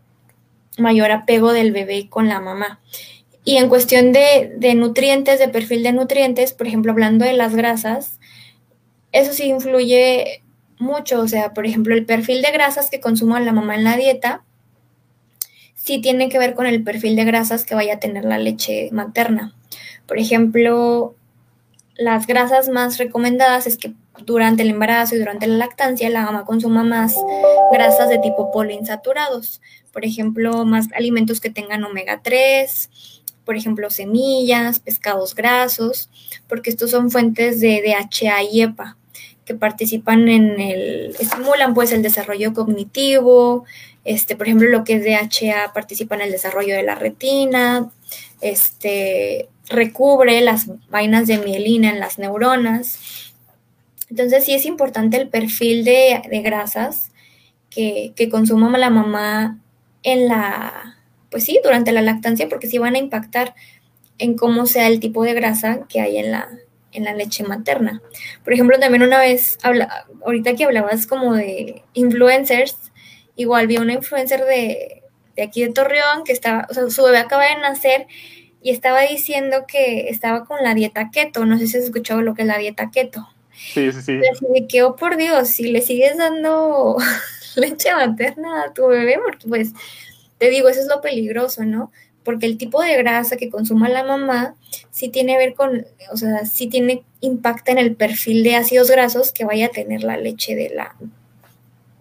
[0.78, 2.80] mayor apego del bebé con la mamá.
[3.44, 7.56] Y en cuestión de, de nutrientes, de perfil de nutrientes, por ejemplo, hablando de las
[7.56, 8.20] grasas,
[9.14, 10.44] eso sí influye
[10.80, 11.22] mucho.
[11.22, 14.44] O sea, por ejemplo, el perfil de grasas que consuma la mamá en la dieta
[15.76, 18.90] sí tiene que ver con el perfil de grasas que vaya a tener la leche
[18.92, 19.54] materna.
[20.08, 21.16] Por ejemplo,
[21.96, 23.94] las grasas más recomendadas es que
[24.26, 27.16] durante el embarazo y durante la lactancia la mamá consuma más
[27.72, 29.62] grasas de tipo poliinsaturados.
[29.92, 32.90] Por ejemplo, más alimentos que tengan omega 3,
[33.46, 36.10] por ejemplo, semillas, pescados grasos,
[36.48, 38.98] porque estos son fuentes de DHA y EPA
[39.46, 43.66] que participan en el, estimulan pues el desarrollo cognitivo,
[44.06, 47.92] este, por ejemplo, lo que es DHA participa en el desarrollo de la retina,
[48.42, 53.34] este, recubre las vainas de mielina en las neuronas.
[54.10, 57.12] Entonces sí es importante el perfil de, grasas
[57.70, 59.60] que, que, consuma la mamá
[60.04, 60.98] en la,
[61.30, 63.56] pues sí, durante la lactancia, porque sí van a impactar
[64.20, 66.50] en cómo sea el tipo de grasa que hay en la,
[66.94, 68.02] en la leche materna.
[68.44, 72.78] Por ejemplo, también una vez, habla, ahorita que hablabas como de influencers,
[73.36, 75.04] igual vi una influencer de,
[75.42, 78.08] aquí de Torreón que estaba, o sea, su bebé acaba de nacer
[78.62, 81.46] y estaba diciendo que estaba con la dieta keto.
[81.46, 83.28] No sé si has escuchado lo que es la dieta keto.
[83.52, 84.20] Sí, sí, sí.
[84.56, 86.98] Y que, oh por Dios, si le sigues dando
[87.56, 89.74] leche materna a tu bebé, porque pues
[90.38, 91.92] te digo, eso es lo peligroso, ¿no?
[92.24, 94.56] Porque el tipo de grasa que consuma la mamá
[94.92, 99.32] sí tiene ver con, o sea, sí tiene, impacta en el perfil de ácidos grasos
[99.32, 100.96] que vaya a tener la leche de la,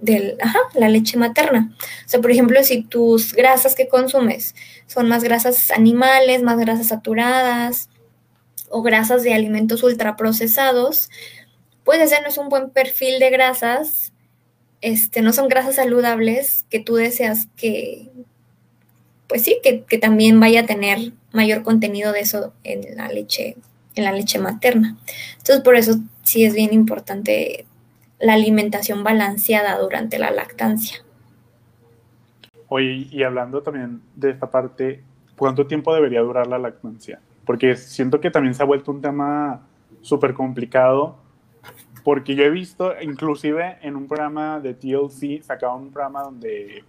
[0.00, 0.36] de
[0.74, 1.74] la leche materna.
[2.06, 4.54] O sea, por ejemplo, si tus grasas que consumes
[4.86, 7.88] son más grasas animales, más grasas saturadas
[8.68, 11.10] o grasas de alimentos ultraprocesados,
[11.84, 14.12] pues ese no es un buen perfil de grasas,
[14.80, 18.10] este, no son grasas saludables que tú deseas que,
[19.32, 23.56] pues sí, que, que también vaya a tener mayor contenido de eso en la leche,
[23.94, 24.98] en la leche materna.
[25.38, 27.64] Entonces, por eso sí es bien importante
[28.20, 30.98] la alimentación balanceada durante la lactancia.
[32.68, 35.02] Oye, y hablando también de esta parte,
[35.38, 37.18] ¿cuánto tiempo debería durar la lactancia?
[37.46, 39.62] Porque siento que también se ha vuelto un tema
[40.02, 41.16] súper complicado,
[42.04, 46.84] porque yo he visto, inclusive en un programa de TLC, sacaba un programa donde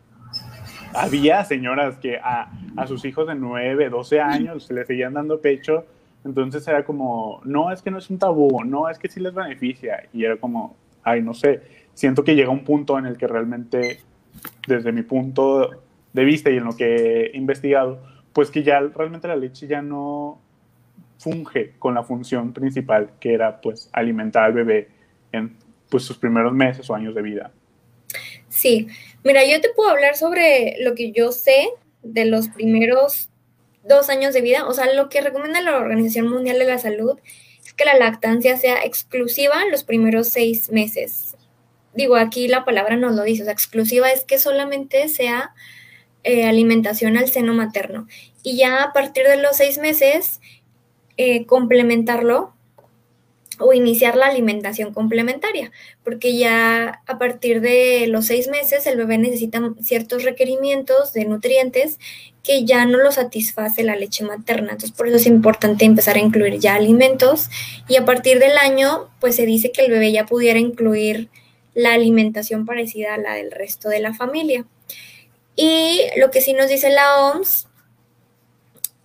[0.94, 5.40] había señoras que a, a sus hijos de 9, 12 años se les seguían dando
[5.42, 5.86] pecho,
[6.26, 9.34] entonces era como, no, es que no es un tabú, no, es que sí les
[9.34, 11.62] beneficia, y era como, ay, no sé,
[11.94, 14.00] siento que llega un punto en el que realmente,
[14.68, 15.70] desde mi punto
[16.14, 18.00] de vista y en lo que he investigado,
[18.32, 20.40] pues que ya realmente la leche ya no
[21.18, 24.90] funge con la función principal que era pues alimentar al bebé
[25.32, 25.56] en
[25.90, 27.52] pues sus primeros meses o años de vida.
[28.50, 28.88] Sí,
[29.24, 31.70] mira, yo te puedo hablar sobre lo que yo sé
[32.02, 33.30] de los primeros
[33.84, 37.20] dos años de vida, o sea, lo que recomienda la Organización Mundial de la Salud
[37.66, 41.36] es que la lactancia sea exclusiva en los primeros seis meses.
[41.94, 45.54] Digo, aquí la palabra nos lo dice, o sea, exclusiva es que solamente sea
[46.24, 48.08] eh, alimentación al seno materno.
[48.42, 50.40] Y ya a partir de los seis meses,
[51.18, 52.53] eh, complementarlo
[53.60, 55.72] o iniciar la alimentación complementaria,
[56.04, 62.00] porque ya a partir de los seis meses el bebé necesita ciertos requerimientos de nutrientes
[62.44, 64.74] que ya no lo satisface la leche materna.
[64.74, 67.50] Entonces, por eso es importante empezar a incluir ya alimentos
[67.88, 71.30] y a partir del año, pues se dice que el bebé ya pudiera incluir
[71.74, 74.66] la alimentación parecida a la del resto de la familia.
[75.56, 77.68] Y lo que sí nos dice la OMS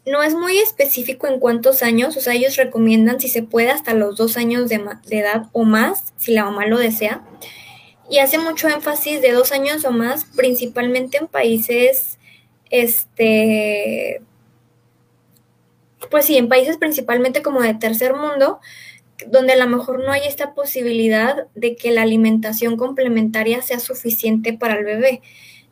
[0.07, 3.95] no es muy específico en cuántos años, o sea, ellos recomiendan si se puede hasta
[3.95, 4.81] los dos años de,
[5.11, 7.23] edad o más, si la mamá lo desea.
[8.11, 12.19] Y hace mucho énfasis de dos años o más, principalmente en países,
[12.71, 14.23] este,
[16.11, 18.61] pues sí, en países principalmente como de tercer mundo,
[19.27, 24.53] donde a lo mejor no hay esta posibilidad de que la alimentación complementaria sea suficiente
[24.53, 25.23] para el bebé.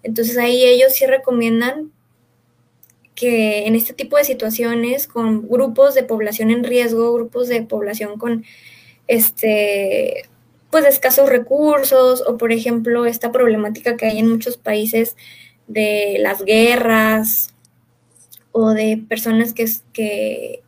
[0.02, 1.92] Entonces ahí ellos sí recomiendan
[3.16, 8.18] que en este tipo de situaciones, con grupos de población en riesgo, grupos de población
[8.18, 8.44] con
[9.08, 10.28] este
[10.70, 15.16] pues escasos recursos, o por ejemplo, esta problemática que hay en muchos países
[15.66, 17.54] de las guerras
[18.52, 20.62] o de personas que, que,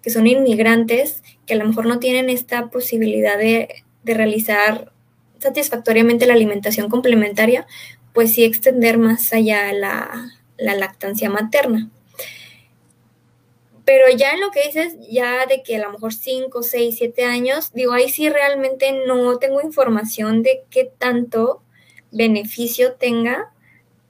[0.00, 4.92] que son inmigrantes, que a lo mejor no tienen esta posibilidad de, de realizar
[5.38, 7.66] satisfactoriamente la alimentación complementaria,
[8.12, 11.88] pues sí extender más allá la, la lactancia materna.
[13.84, 17.24] Pero ya en lo que dices, ya de que a lo mejor 5, 6, 7
[17.24, 21.62] años, digo, ahí sí realmente no tengo información de qué tanto
[22.10, 23.50] beneficio tenga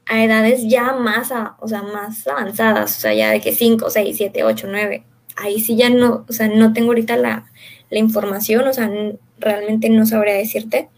[0.06, 4.16] a edades ya más, o sea, más avanzadas, o sea, ya de que 5, 6,
[4.16, 5.04] 7, 8, 9.
[5.36, 7.46] Ahí sí ya no, o sea, no tengo ahorita la,
[7.90, 8.90] la información, o sea,
[9.38, 10.88] realmente no sabría decirte.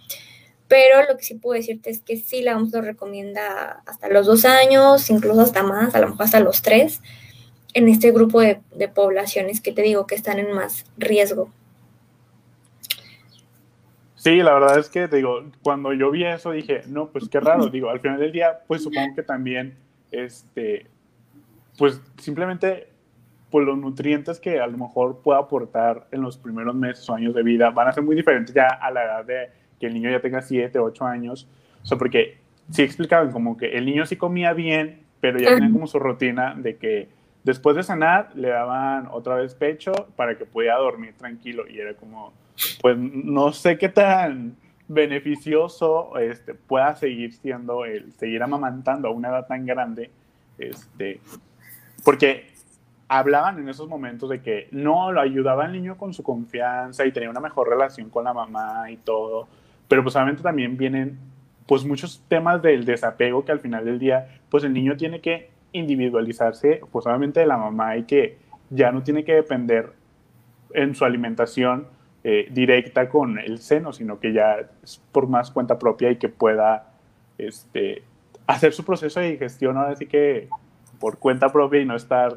[0.70, 4.24] Pero lo que sí puedo decirte es que sí la OMS lo recomienda hasta los
[4.24, 7.02] dos años, incluso hasta más, a lo mejor hasta los tres,
[7.74, 8.60] en este grupo de,
[8.94, 11.50] poblaciones que te digo que están en más riesgo.
[14.14, 17.66] Sí, la verdad es que, digo, cuando yo vi eso dije, no, pues qué raro,
[17.66, 19.76] digo, al final del día, pues supongo que también,
[20.12, 20.86] este,
[21.78, 22.86] pues simplemente,
[23.50, 27.34] pues los nutrientes que a lo mejor pueda aportar en los primeros meses o años
[27.34, 30.10] de vida van a ser muy diferentes ya a la edad de que el niño
[30.10, 31.48] ya tenga 7, 8 años.
[31.82, 32.38] O sea, porque
[32.70, 36.54] sí explicaban como que el niño sí comía bien, pero ya tenía como su rutina
[36.56, 37.08] de que
[37.42, 41.64] después de sanar le daban otra vez pecho para que pudiera dormir tranquilo.
[41.68, 42.32] Y era como,
[42.82, 44.56] pues no sé qué tan
[44.86, 50.10] beneficioso este, pueda seguir siendo el seguir amamantando a una edad tan grande.
[50.58, 51.20] Este,
[52.04, 52.50] porque
[53.08, 57.12] hablaban en esos momentos de que no, lo ayudaba al niño con su confianza y
[57.12, 59.48] tenía una mejor relación con la mamá y todo
[59.90, 61.18] pero pues obviamente también vienen
[61.66, 65.50] pues muchos temas del desapego que al final del día pues el niño tiene que
[65.72, 68.38] individualizarse pues obviamente de la mamá y que
[68.70, 69.90] ya no tiene que depender
[70.74, 71.88] en su alimentación
[72.22, 76.28] eh, directa con el seno, sino que ya es por más cuenta propia y que
[76.28, 76.92] pueda
[77.36, 78.04] este,
[78.46, 80.48] hacer su proceso de digestión ahora sí que
[81.00, 82.36] por cuenta propia y no estar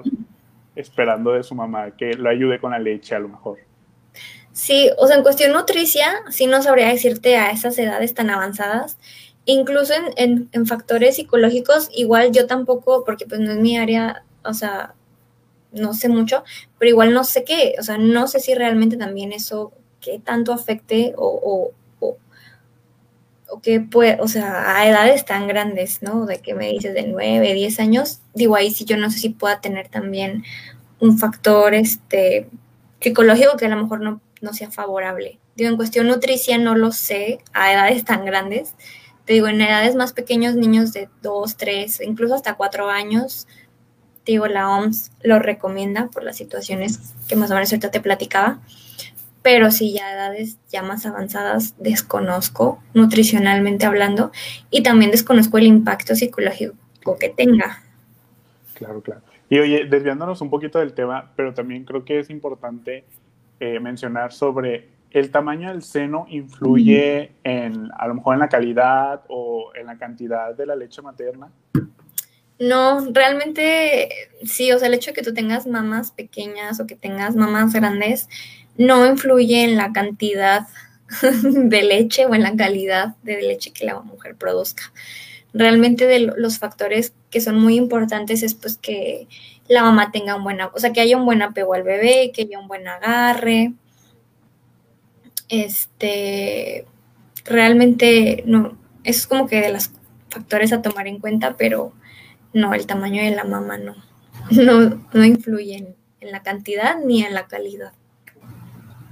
[0.76, 3.60] esperando de su mamá que lo ayude con la leche a lo mejor.
[4.54, 8.97] Sí, o sea, en cuestión nutricia, sí no sabría decirte a esas edades tan avanzadas.
[9.45, 14.54] Incluso en, en, factores psicológicos, igual yo tampoco, porque pues no es mi área, o
[14.54, 14.93] sea,
[15.74, 16.43] no sé mucho,
[16.80, 20.54] pero igual no sé qué, o sea, no sé si realmente también eso, qué tanto
[20.54, 22.18] afecte o, o,
[23.49, 26.26] o, que puede, o sea, a edades tan grandes, ¿no?
[26.26, 29.30] De que me dices de 9, 10 años, digo ahí sí yo no sé si
[29.30, 30.43] pueda tener también
[30.99, 32.49] un factor, este,
[33.01, 35.39] psicológico que a lo mejor no no sea favorable.
[35.55, 38.75] Digo, en cuestión nutricia no lo sé a edades tan grandes.
[39.25, 43.47] Te digo, en edades más pequeños, niños de 2, 3, incluso hasta 4 años,
[44.25, 48.59] digo, la OMS lo recomienda por las situaciones que más o menos ahorita te platicaba.
[49.41, 54.31] Pero sí, ya edades ya más avanzadas desconozco, nutricionalmente hablando,
[54.69, 57.83] y también desconozco el impacto psicológico que tenga.
[58.73, 59.21] Claro, claro.
[59.49, 63.03] Y oye, desviándonos un poquito del tema, pero también creo que es importante
[63.66, 69.22] eh, mencionar sobre el tamaño del seno influye en, a lo mejor en la calidad
[69.30, 71.49] o en la cantidad de la leche materna.
[72.59, 74.09] No, realmente
[74.43, 77.72] sí, o sea, el hecho de que tú tengas mamás pequeñas o que tengas mamás
[77.72, 78.28] grandes
[78.78, 80.68] no influye en la cantidad
[81.41, 84.91] de leche o en la calidad de leche que la mujer produzca.
[85.53, 89.30] Realmente de los factores que son muy importantes es pues que
[89.68, 92.43] la mamá tenga un buen, o sea, que haya un buen apego al bebé, que
[92.43, 93.74] haya un buen agarre.
[95.49, 96.86] Este,
[97.45, 99.91] realmente no, es como que de los
[100.30, 101.93] factores a tomar en cuenta, pero
[102.53, 103.95] no, el tamaño de la mamá no,
[104.51, 107.93] no, no influye en la cantidad ni en la calidad.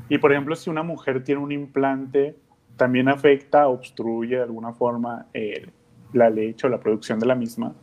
[0.09, 2.35] Y por ejemplo, si una mujer tiene un implante,
[2.75, 5.67] también afecta, obstruye de alguna forma eh,
[6.13, 7.73] la leche o la producción de la misma.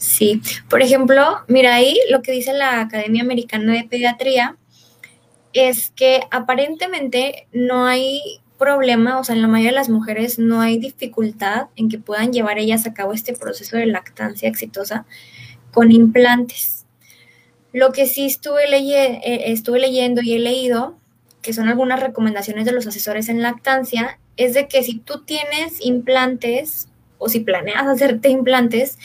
[0.00, 0.40] Sí,
[0.70, 4.56] por ejemplo, mira ahí lo que dice la Academia Americana de Pediatría
[5.52, 8.22] es que aparentemente no hay
[8.58, 12.32] problema, o sea, en la mayoría de las mujeres no hay dificultad en que puedan
[12.32, 15.04] llevar ellas a cabo este proceso de lactancia exitosa
[15.70, 16.86] con implantes.
[17.74, 20.96] Lo que sí estuve, eh, estuve leyendo y he leído
[21.42, 25.84] que son algunas recomendaciones de los asesores en lactancia, es de que si tú tienes
[25.84, 26.88] implantes
[27.18, 28.98] o si planeas hacerte implantes,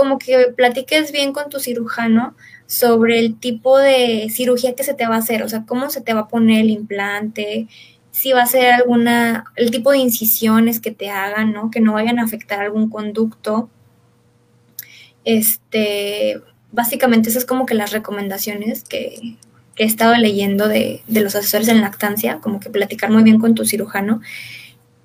[0.00, 2.34] como que platiques bien con tu cirujano
[2.64, 6.00] sobre el tipo de cirugía que se te va a hacer, o sea, cómo se
[6.00, 7.68] te va a poner el implante,
[8.10, 11.70] si va a ser alguna, el tipo de incisiones que te hagan, ¿no?
[11.70, 13.68] Que no vayan a afectar algún conducto.
[15.26, 16.40] Este,
[16.72, 19.36] básicamente esas es como que las recomendaciones que,
[19.76, 23.66] he estado leyendo de, los asesores en lactancia, como que platicar muy bien con tu
[23.66, 24.22] cirujano,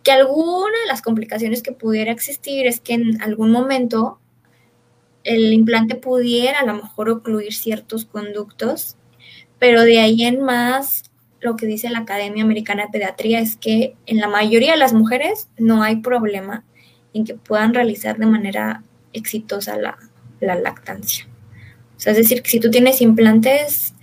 [0.04, 4.20] que alguna de las complicaciones que pudiera existir es que en algún momento
[5.26, 8.96] el implante pudiera a lo mejor ocluir ciertos conductos,
[9.60, 11.12] pero de ahí en más
[11.42, 14.94] lo que dice la Academia Americana de Pediatría es que en la mayoría de las
[14.94, 16.64] mujeres no hay problema
[17.14, 19.98] en que puedan realizar de manera exitosa la,
[20.40, 21.28] la lactancia.
[21.96, 23.94] O sea, es decir, que si tú tienes implantes,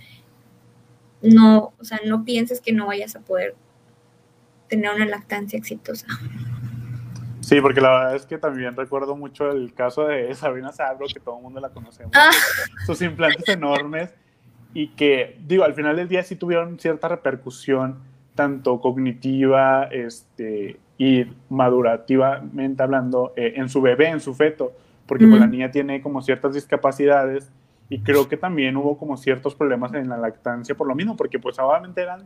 [1.21, 3.55] no, o sea, no pienses que no vayas a poder
[4.67, 6.07] tener una lactancia exitosa.
[7.43, 11.19] Sí, porque la verdad es que también recuerdo mucho el caso de Sabrina Sabro, que
[11.19, 12.13] todo el mundo la conocemos.
[12.15, 12.31] Ah.
[12.85, 14.13] Sus implantes enormes
[14.73, 17.99] y que, digo, al final del día sí tuvieron cierta repercusión,
[18.33, 24.71] tanto cognitiva este, y madurativamente hablando, eh, en su bebé, en su feto,
[25.05, 27.51] porque pues, la niña tiene como ciertas discapacidades
[27.89, 31.37] y creo que también hubo como ciertos problemas en la lactancia por lo mismo, porque
[31.37, 32.23] pues obviamente eran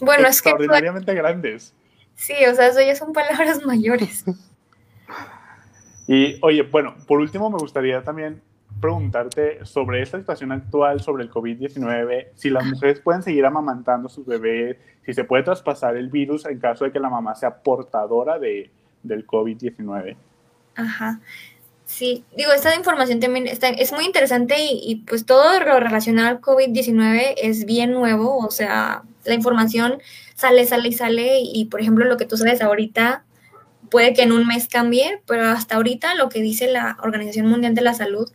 [0.00, 1.74] bueno, extraordinariamente grandes.
[2.18, 4.24] Sí, o sea, eso ya son palabras mayores.
[6.08, 8.42] y oye, bueno, por último me gustaría también
[8.80, 14.10] preguntarte sobre esta situación actual, sobre el COVID-19, si las mujeres pueden seguir amamantando a
[14.10, 17.62] sus bebés, si se puede traspasar el virus en caso de que la mamá sea
[17.62, 18.70] portadora de,
[19.02, 20.16] del COVID-19.
[20.74, 21.20] Ajá.
[21.86, 26.40] Sí, digo, esta información también está, es muy interesante y, pues todo lo relacionado al
[26.40, 30.00] COVID-19 es bien nuevo, o sea, la información
[30.34, 33.24] sale, sale y sale y, por ejemplo, lo que tú sabes ahorita
[33.90, 37.74] puede que en un mes cambie, pero hasta ahorita lo que dice la Organización Mundial
[37.74, 38.30] de la Salud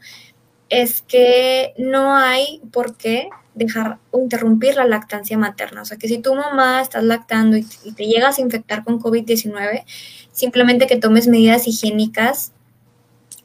[0.70, 5.84] es que no hay por qué dejar o interrumpir la lactancia materna.
[5.84, 9.84] O sea, que si tu mamá estás lactando y, te llegas a infectar con COVID-19,
[10.32, 12.54] simplemente que tomes medidas higiénicas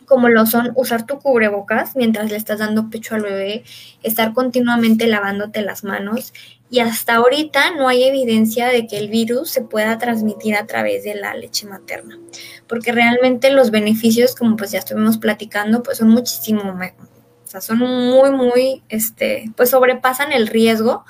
[0.06, 3.62] como lo son usar tu cubrebocas mientras le estás dando pecho al bebé,
[4.02, 6.32] estar continuamente lavándote las manos
[6.70, 11.04] y hasta ahorita no hay evidencia de que el virus se pueda transmitir a través
[11.04, 12.18] de la leche materna,
[12.66, 17.78] porque realmente los beneficios, como pues ya estuvimos platicando, pues son muchísimo, o sea, son
[17.78, 21.04] muy, muy, este, pues sobrepasan el riesgo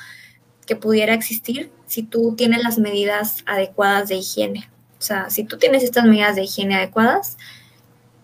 [0.67, 4.71] que pudiera existir si tú tienes las medidas adecuadas de higiene.
[4.99, 7.39] O sea, si tú tienes estas medidas de higiene adecuadas,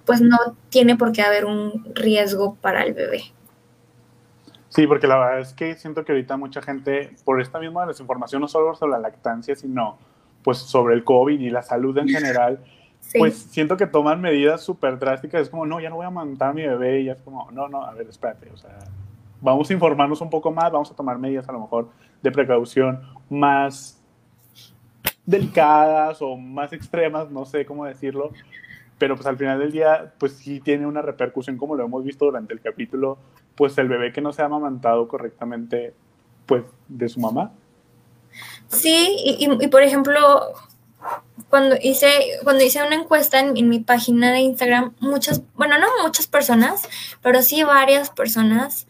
[0.04, 0.36] pues no
[0.68, 3.32] tiene por qué haber un riesgo para el bebé.
[4.74, 8.40] Sí, porque la verdad es que siento que ahorita mucha gente, por esta misma desinformación,
[8.40, 9.98] no solo sobre la lactancia, sino
[10.42, 12.58] pues sobre el COVID y la salud en general,
[13.18, 15.42] pues siento que toman medidas súper drásticas.
[15.42, 17.02] Es como, no, ya no voy a mandar a mi bebé.
[17.02, 18.50] Y es como, no, no, a ver, espérate.
[18.50, 18.76] O sea,
[19.40, 23.00] vamos a informarnos un poco más, vamos a tomar medidas a lo mejor de precaución
[23.30, 24.02] más
[25.24, 28.32] delicadas o más extremas, no sé cómo decirlo,
[28.98, 32.24] pero pues al final del día, pues sí tiene una repercusión, como lo hemos visto
[32.24, 33.18] durante el capítulo,
[33.56, 35.94] pues el bebé que no se ha amamantado correctamente,
[36.46, 37.52] pues de su mamá.
[38.68, 40.20] Sí, y, por ejemplo,
[41.50, 42.08] cuando hice,
[42.42, 46.88] cuando hice una encuesta en, en, mi página de Instagram, muchas, bueno, no muchas personas,
[47.22, 48.86] pero sí varias personas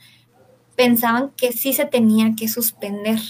[0.77, 3.21] pensaban que sí se tenía que suspender,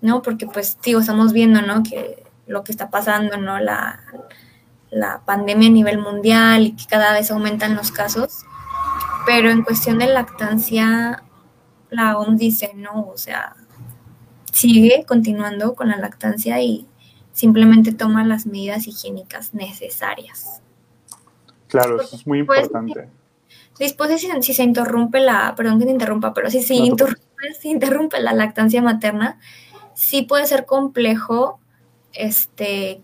[0.00, 0.22] ¿no?
[0.22, 1.82] Porque pues, digo, estamos viendo, ¿no?
[1.82, 3.58] Que lo que está pasando, ¿no?
[3.58, 4.00] La,
[4.90, 8.44] la pandemia a nivel mundial y que cada vez aumentan los casos.
[9.26, 11.24] pero en cuestión de lactancia,
[11.90, 13.56] la OMS dice no, o sea,
[14.52, 16.86] sigue continuando con la lactancia y
[17.32, 20.62] simplemente toma las medidas higiénicas necesarias.
[21.68, 23.08] Claro, eso es muy importante.
[23.78, 27.20] Después, si, si, se interrumpe la, perdón que te interrumpa, pero si se interrumpe,
[27.60, 29.38] si interrumpe la lactancia materna,
[29.94, 31.60] sí puede ser complejo,
[32.12, 33.02] este,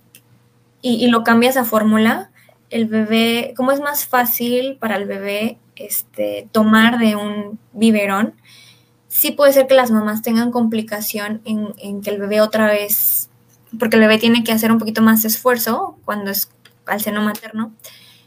[0.82, 2.30] y, y lo cambias a fórmula,
[2.72, 8.34] el bebé, como es más fácil para el bebé este, tomar de un biberón,
[9.08, 13.28] sí puede ser que las mamás tengan complicación en, que el bebé otra vez,
[13.78, 16.50] porque el bebé tiene que hacer un poquito más esfuerzo cuando es
[16.86, 17.72] al seno materno.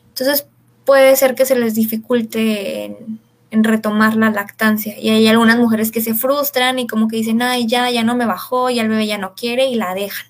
[0.10, 0.48] Entonces
[0.86, 4.98] puede ser que se les dificulte en, en, retomar la lactancia.
[5.00, 8.16] Y hay algunas mujeres que se frustran y como que dicen, ay, ya, ya no
[8.16, 10.28] me bajó, ya el bebé ya no quiere y la dejan.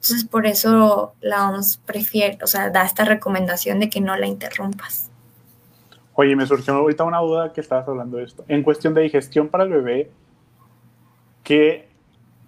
[0.00, 4.28] Entonces por eso la OMS prefiere, o sea, da esta recomendación de que no la
[4.28, 5.10] interrumpas.
[6.14, 8.44] Oye, me surgió ahorita una duda que estabas hablando de esto.
[8.46, 10.10] En cuestión de digestión para el bebé,
[11.42, 11.88] ¿qué,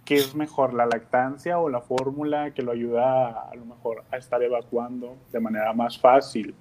[0.07, 4.42] es mejor, la lactancia o la fórmula que lo ayuda a, lo mejor a estar
[4.42, 6.55] evacuando de manera más fácil?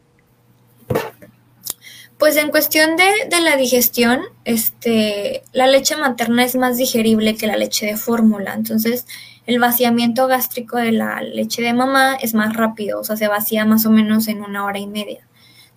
[2.18, 7.48] Pues en cuestión de, de, la digestión, este, la leche materna es más digerible que
[7.48, 8.54] la leche de fórmula.
[8.54, 9.08] Entonces,
[9.50, 13.66] el vaciamiento gástrico de la leche de mamá es más rápido, o sea, se vacía
[13.66, 15.28] más o menos en una hora y media.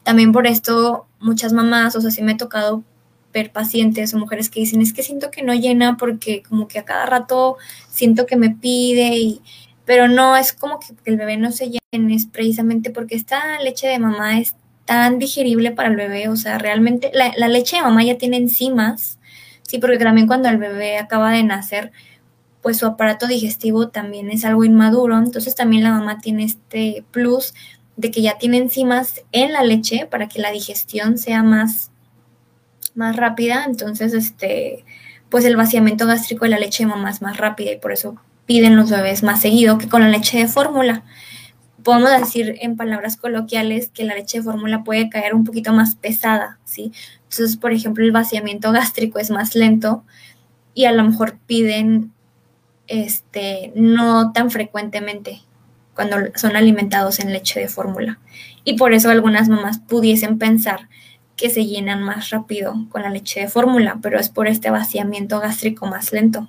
[0.03, 2.83] También por esto muchas mamás, o sea, sí me ha tocado
[3.33, 6.79] ver pacientes o mujeres que dicen, es que siento que no llena porque como que
[6.79, 7.57] a cada rato
[7.89, 9.41] siento que me pide
[9.87, 13.89] pero no es como que el bebé no se llene, es precisamente porque esta leche
[13.89, 14.55] de mamá es
[14.85, 18.37] tan digerible para el bebé, o sea, realmente la, la, leche de mamá ya tiene
[18.37, 19.19] enzimas,
[19.63, 21.93] sí, porque también cuando el bebé acaba de nacer,
[22.63, 27.55] pues su aparato digestivo también es algo inmaduro, entonces también la mamá tiene este plus
[27.97, 31.91] de que ya tiene enzimas en la leche para que la digestión sea más,
[32.95, 33.65] más rápida.
[33.67, 34.85] Entonces, este,
[35.29, 38.17] pues el vaciamiento gástrico de la leche de mamá es más rápida y por eso
[38.47, 41.05] piden los bebés más seguido que con la leche de fórmula.
[41.83, 45.97] Podemos decir en palabras coloquiales que la leche de fórmula puede caer un poquito más
[45.97, 46.93] pesada, ¿sí?
[47.25, 50.05] Entonces, por ejemplo, el vaciamiento gástrico es más lento
[50.75, 52.13] y a lo mejor piden
[52.93, 55.41] este no tan frecuentemente
[55.95, 58.19] cuando son alimentados en leche de fórmula.
[58.65, 60.89] Y por eso algunas mamás pudiesen pensar
[61.37, 65.41] que se llenan más rápido con la leche de fórmula, pero es por este vaciamiento
[65.41, 66.49] gástrico más lento.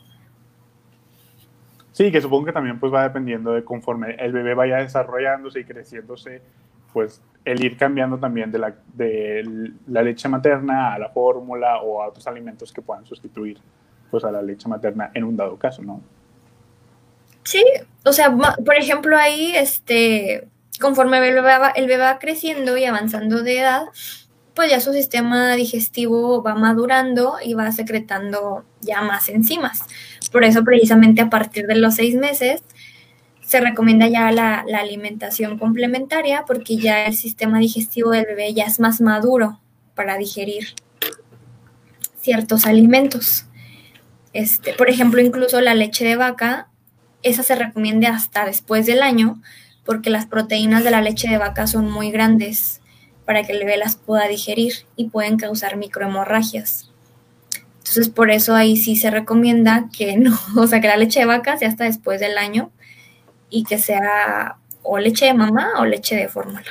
[1.93, 5.63] Sí, que supongo que también pues va dependiendo de conforme el bebé vaya desarrollándose y
[5.63, 6.41] creciéndose,
[6.91, 12.01] pues el ir cambiando también de la, de la leche materna a la fórmula o
[12.01, 13.59] a otros alimentos que puedan sustituir
[14.11, 16.01] pues a la leche materna en un dado caso, ¿no?
[17.43, 17.63] Sí,
[18.03, 20.47] o sea, por ejemplo, ahí, este,
[20.79, 23.83] conforme el bebé, va, el bebé va creciendo y avanzando de edad,
[24.53, 29.79] pues ya su sistema digestivo va madurando y va secretando ya más enzimas.
[30.31, 32.61] Por eso, precisamente a partir de los seis meses,
[33.41, 38.63] se recomienda ya la, la, alimentación complementaria porque ya el sistema digestivo del bebé ya
[38.63, 39.59] es más maduro
[39.95, 40.67] para digerir
[42.21, 43.45] ciertos alimentos.
[44.31, 46.69] Este, por ejemplo, incluso la leche de vaca
[47.23, 49.41] esa se recomiende hasta después del año
[49.85, 52.81] porque las proteínas de la leche de vaca son muy grandes
[53.25, 56.89] para que el bebé las pueda digerir y pueden causar microhemorragias.
[57.77, 61.25] Entonces, por eso ahí sí se recomienda que no, o sea, que la leche de
[61.25, 62.71] vaca sea hasta después del año
[63.49, 66.65] y que sea o leche de mamá o leche de fórmula.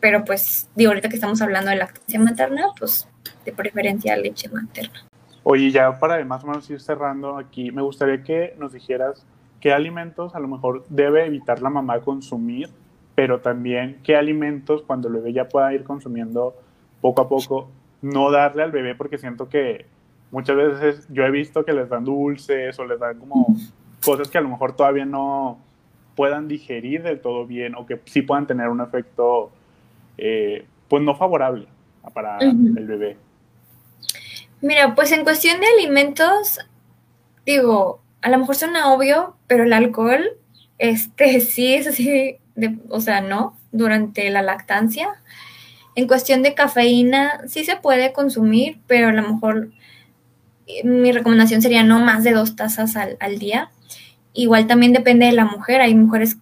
[0.00, 3.08] Pero pues, digo, ahorita que estamos hablando de lactancia materna, pues
[3.44, 5.06] de preferencia leche materna.
[5.42, 9.24] Oye, ya para más o menos ir cerrando aquí, me gustaría que nos dijeras
[9.64, 12.68] qué alimentos a lo mejor debe evitar la mamá consumir,
[13.14, 16.54] pero también qué alimentos cuando el bebé ya pueda ir consumiendo
[17.00, 17.70] poco a poco,
[18.02, 19.86] no darle al bebé porque siento que
[20.30, 23.56] muchas veces yo he visto que les dan dulces o les dan como
[24.04, 25.58] cosas que a lo mejor todavía no
[26.14, 29.50] puedan digerir del todo bien o que sí puedan tener un efecto
[30.18, 31.66] eh, pues no favorable
[32.12, 33.16] para el bebé.
[34.60, 36.58] Mira, pues en cuestión de alimentos,
[37.46, 40.24] digo, a lo mejor suena obvio, pero el alcohol,
[40.78, 42.38] este, sí es así,
[42.88, 45.08] o sea, no, durante la lactancia.
[45.94, 49.70] En cuestión de cafeína, sí se puede consumir, pero a lo mejor
[50.66, 53.70] eh, mi recomendación sería no más de dos tazas al, día.
[54.32, 55.82] Igual también depende de la mujer.
[55.82, 56.38] Hay mujeres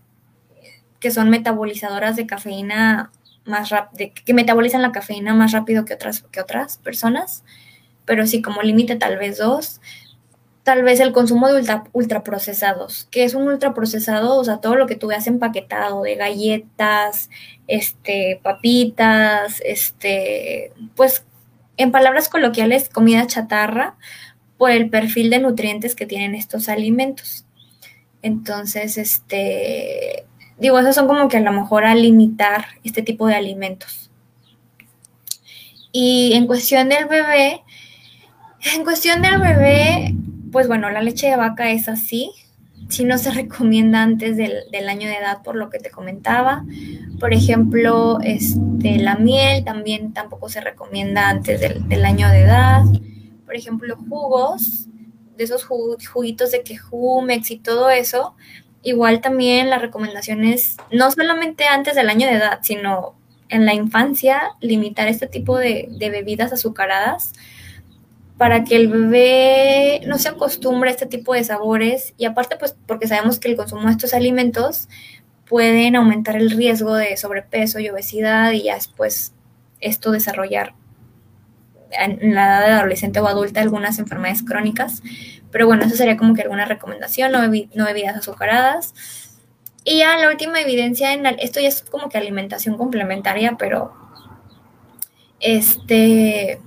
[1.00, 3.10] que son metabolizadoras de cafeína
[3.44, 7.42] más rápido, que metabolizan la cafeína más rápido que otras, que otras personas,
[8.04, 9.80] pero sí como límite tal vez dos
[10.62, 13.08] tal vez el consumo de ultra, ultraprocesados.
[13.10, 14.36] ¿Qué es un ultraprocesado?
[14.36, 17.30] O sea, todo lo que tú veas empaquetado de galletas,
[17.66, 21.24] este, papitas, este, pues
[21.76, 23.96] en palabras coloquiales, comida chatarra
[24.56, 27.44] por el perfil de nutrientes que tienen estos alimentos.
[28.22, 30.26] Entonces, este,
[30.58, 34.10] digo, esos son como que a lo mejor a limitar este tipo de alimentos.
[35.90, 37.62] Y en cuestión del bebé,
[38.74, 40.14] en cuestión del bebé,
[40.52, 42.30] pues bueno, la leche de vaca es así.
[42.88, 46.64] Si no se recomienda antes del, año de edad, por lo que te comentaba.
[47.18, 52.82] Por ejemplo, este, la miel también tampoco se recomienda antes del, año de edad.
[53.44, 54.86] Por ejemplo, jugos,
[55.36, 58.34] de esos juguitos de quejumex y todo eso.
[58.82, 63.14] Igual también la recomendación es no solamente antes del año de edad, sino
[63.48, 67.32] en la infancia, limitar este tipo de bebidas azucaradas
[68.42, 72.74] para que el bebé no se acostumbre a este tipo de sabores y aparte pues
[72.88, 74.88] porque sabemos que el consumo de estos alimentos
[75.48, 79.32] pueden aumentar el riesgo de sobrepeso y obesidad y ya después
[79.78, 80.74] esto desarrollar
[81.92, 85.04] en la edad de adolescente o adulta algunas enfermedades crónicas.
[85.52, 88.92] Pero bueno, eso sería como que alguna recomendación, no, no bebidas azucaradas.
[89.84, 93.92] Y ya la última evidencia, en esto ya es como que alimentación complementaria, pero
[95.38, 96.60] este,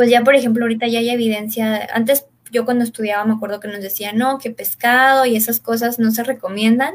[0.00, 3.68] pues ya por ejemplo ahorita ya hay evidencia, antes yo cuando estudiaba me acuerdo que
[3.68, 6.94] nos decían, no, que pescado y esas cosas no se recomiendan,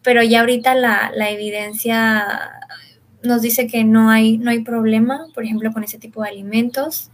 [0.00, 2.26] pero ya ahorita la, evidencia
[3.22, 7.10] nos dice que no hay, no hay problema, por ejemplo, con ese tipo de alimentos.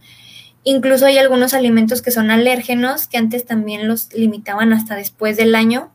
[0.63, 5.55] Incluso hay algunos alimentos que son alérgenos, que antes también los limitaban hasta después del
[5.55, 5.91] año.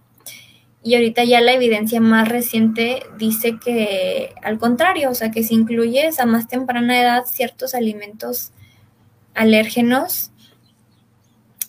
[0.82, 5.54] Y ahorita ya la evidencia más reciente dice que al contrario, o sea, que si
[5.54, 8.52] incluyes a más temprana edad ciertos alimentos
[9.34, 10.30] alérgenos,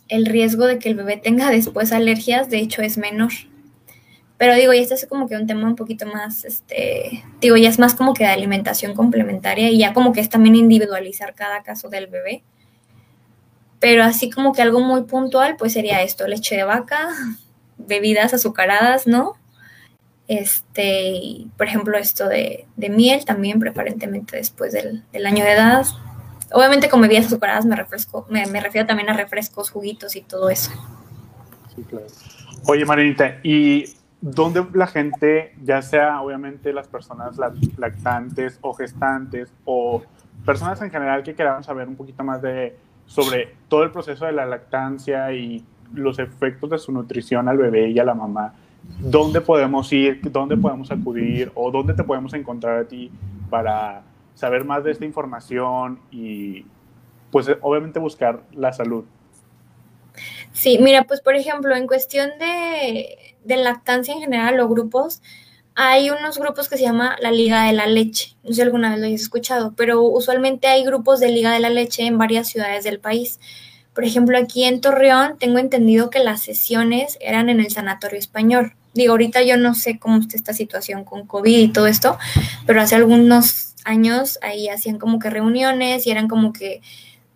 [0.08, 3.32] el riesgo de que el bebé tenga después alergias, de hecho, es menor.
[4.38, 7.70] Pero digo, y este es como que un tema un poquito más, este, digo, ya
[7.70, 11.64] es más como que de alimentación complementaria y ya como que es también individualizar cada
[11.64, 12.44] caso del bebé.
[13.80, 17.10] Pero así como que algo muy puntual, pues sería esto, leche de vaca,
[17.78, 19.34] bebidas azucaradas, ¿no?
[20.28, 25.86] Este, por ejemplo, esto de, miel también, preferentemente después del año de edad,
[26.54, 30.72] Obviamente con bebidas azucaradas me, refresco, me, refiero también a refrescos, juguitos y todo eso.
[31.76, 32.06] Sí, claro.
[32.68, 33.86] Oye, Marinita, ¿y
[34.22, 37.38] dónde la gente, ya sea obviamente las personas
[37.78, 40.04] lactantes o gestantes o
[40.46, 44.32] personas en general que queramos saber un poquito más de sobre todo el proceso de
[44.32, 48.54] la lactancia y los efectos de su nutrición al bebé y a la mamá,
[49.00, 53.12] ¿dónde podemos ir, dónde podemos acudir o dónde te podemos encontrar a ti
[53.50, 54.04] para
[54.36, 56.66] saber más de esta información y
[57.32, 59.06] pues obviamente buscar la salud.
[60.54, 65.22] Sí, mira, pues por ejemplo, en cuestión de, lactancia en general o grupos,
[65.76, 68.36] hay unos grupos que se llama la Liga de la Leche.
[68.44, 71.60] No sé si alguna vez lo hayas escuchado, pero usualmente hay grupos de Liga de
[71.60, 73.40] la Leche en varias ciudades del país.
[73.96, 78.76] Por ejemplo, aquí en Torreón tengo entendido que las sesiones eran en el Sanatorio Español.
[78.94, 82.18] Digo, ahorita yo no sé cómo está esta situación con COVID y todo esto,
[82.68, 86.82] pero hace algunos años ahí hacían como que reuniones y eran como que,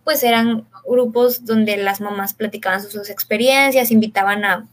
[0.04, 4.68] pues eran grupos donde las mamás platicaban sus, experiencias, invitaban a,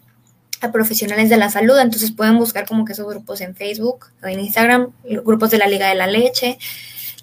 [0.73, 4.41] profesionales de la salud, entonces pueden buscar como que esos grupos en Facebook o en
[4.41, 6.57] Instagram, grupos de la Liga de la Leche.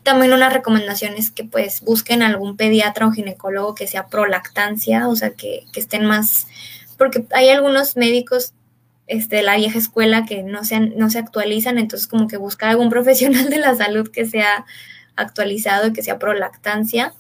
[0.03, 5.07] También una recomendación es que pues busquen algún pediatra o ginecólogo que sea pro lactancia,
[5.07, 6.45] o sea, que, que estén más,
[6.99, 8.53] porque hay algunos médicos
[9.07, 12.89] este, la vieja escuela que no se, no se actualizan, entonces como que buscar algún
[12.91, 14.65] profesional de la salud que sea
[15.15, 17.13] actualizado y que sea pro lactancia.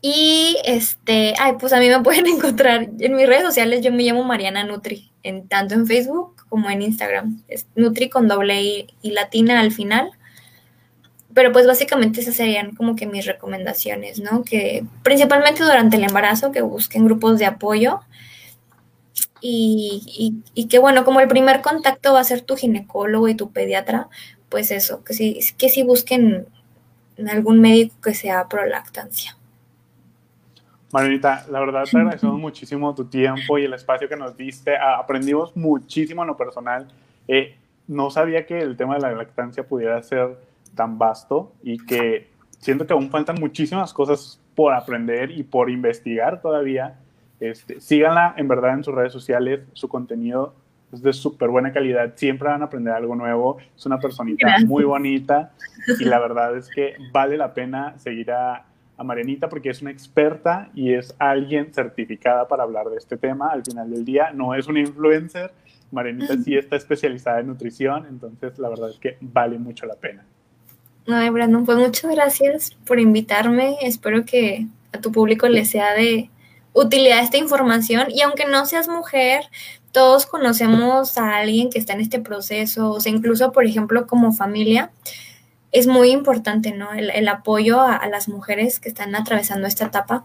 [0.00, 4.02] Y este, ay, pues a mí me pueden encontrar en mis redes sociales, yo me
[4.02, 7.42] llamo Mariana Nutri, en, tanto en Facebook como en Instagram.
[7.48, 10.10] Es Nutri con doble I y latina al final.
[11.34, 14.44] Pero pues básicamente esas serían como que mis recomendaciones, ¿no?
[14.44, 18.00] Que principalmente durante el embarazo, que busquen grupos de apoyo
[19.42, 23.50] y, y, que bueno, como el primer contacto va a ser tu ginecólogo y tu
[23.50, 24.08] pediatra,
[24.48, 26.46] pues eso, que sí, que sí busquen
[27.28, 29.36] algún médico que sea pro lactancia.
[30.92, 34.76] Marinita, la verdad te agradecemos muchísimo tu tiempo y el espacio que nos diste.
[34.76, 36.86] Aprendimos muchísimo en lo personal.
[37.26, 37.56] Eh,
[37.88, 40.38] no sabía que el tema de la lactancia pudiera ser
[40.74, 42.28] tan vasto y que
[42.58, 46.98] siento que aún faltan muchísimas cosas por aprender y por investigar todavía.
[47.42, 50.54] Este, síganla en verdad en sus redes sociales, su contenido
[50.92, 54.84] es de súper buena calidad, siempre van a aprender algo nuevo, es una personita muy
[54.84, 55.50] bonita.
[55.98, 58.64] Y la verdad es que vale la pena seguir a,
[58.96, 63.48] a Marianita porque es una experta y es alguien certificada para hablar de este tema
[63.48, 65.50] al final del día, no es una influencer,
[65.90, 70.24] Marianita sí está especializada en nutrición, entonces la verdad es que vale mucho la pena.
[71.08, 73.76] Ay, Brandon, pues muchas gracias por invitarme.
[73.82, 76.30] Espero que a tu público le sea de
[76.72, 78.06] utilidad esta información.
[78.10, 79.44] Y aunque no seas mujer,
[79.92, 84.32] todos conocemos a alguien que está en este proceso, o sea, incluso, por ejemplo, como
[84.32, 84.90] familia,
[85.70, 86.92] es muy importante, ¿no?
[86.92, 90.24] El, apoyo a, las mujeres que están atravesando esta etapa,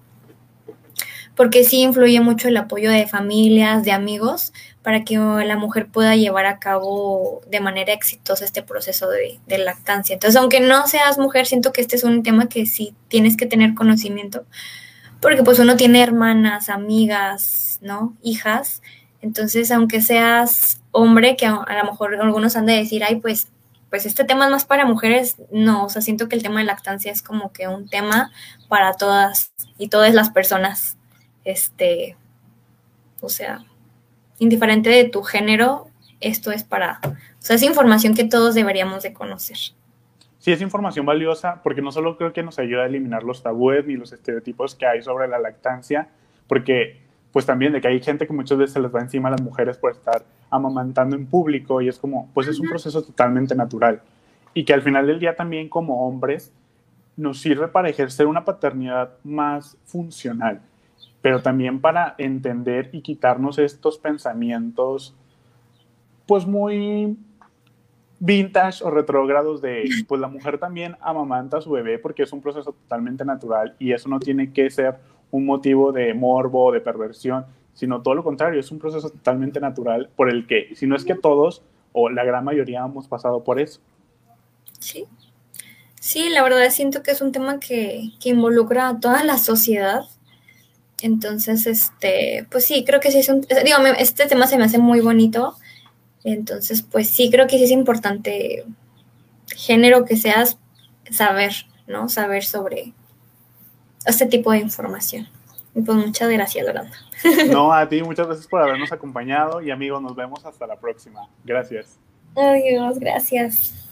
[1.35, 6.15] porque sí influye mucho el apoyo de familias, de amigos, para que la mujer pueda
[6.15, 10.13] llevar a cabo de manera exitosa este proceso de, de lactancia.
[10.13, 13.45] Entonces, aunque no seas mujer, siento que este es un tema que sí tienes que
[13.45, 14.45] tener conocimiento,
[15.21, 18.15] porque pues uno tiene hermanas, amigas, ¿no?
[18.21, 18.81] Hijas,
[19.21, 23.47] entonces, aunque seas hombre, que a, lo mejor algunos han de decir, ay, pues,
[23.89, 26.65] pues este tema es más para mujeres, no, o sea, siento que el tema de
[26.65, 28.31] lactancia es como que un tema
[28.67, 30.97] para todas y todas las personas,
[31.45, 32.17] este,
[33.21, 33.63] o sea,
[34.39, 35.87] indiferente de tu género,
[36.19, 39.57] esto es para, o sea, es información que todos deberíamos de conocer.
[40.39, 43.85] Sí, es información valiosa porque no solo creo que nos ayuda a eliminar los tabúes
[43.85, 46.09] ni los estereotipos que hay sobre la lactancia,
[46.47, 49.31] porque pues también de que hay gente que muchas veces se les va encima a
[49.31, 53.55] las mujeres por estar amamantando en público y es como, pues es un proceso totalmente
[53.55, 54.01] natural.
[54.53, 56.53] Y que al final del día también como hombres
[57.15, 60.61] nos sirve para ejercer una paternidad más funcional,
[61.21, 65.15] pero también para entender y quitarnos estos pensamientos
[66.27, 67.17] pues muy
[68.19, 72.41] vintage o retrógrados de, pues la mujer también amamanta a su bebé porque es un
[72.41, 74.95] proceso totalmente natural y eso no tiene que ser
[75.29, 79.59] un motivo de morbo o de perversión, sino todo lo contrario, es un proceso totalmente
[79.59, 81.61] natural por el que, si no es que todos
[81.91, 83.79] o la gran mayoría hemos pasado por eso.
[84.79, 85.05] Sí,
[85.99, 90.01] sí, la verdad siento que es un tema que, que involucra a toda la sociedad.
[91.01, 94.79] Entonces, este, pues sí, creo que sí es un, digo, este tema se me hace
[94.79, 95.55] muy bonito.
[96.33, 98.65] Entonces, pues sí, creo que sí es importante,
[99.55, 100.57] género que seas,
[101.09, 101.53] saber,
[101.87, 102.09] ¿no?
[102.09, 102.93] Saber sobre,
[104.05, 105.27] este tipo de información.
[105.73, 106.97] Y pues muchas gracias, Loranda.
[107.49, 111.29] No, a ti, muchas gracias por habernos acompañado y amigos, nos vemos hasta la próxima.
[111.45, 111.97] Gracias.
[112.35, 113.86] Adiós, gracias.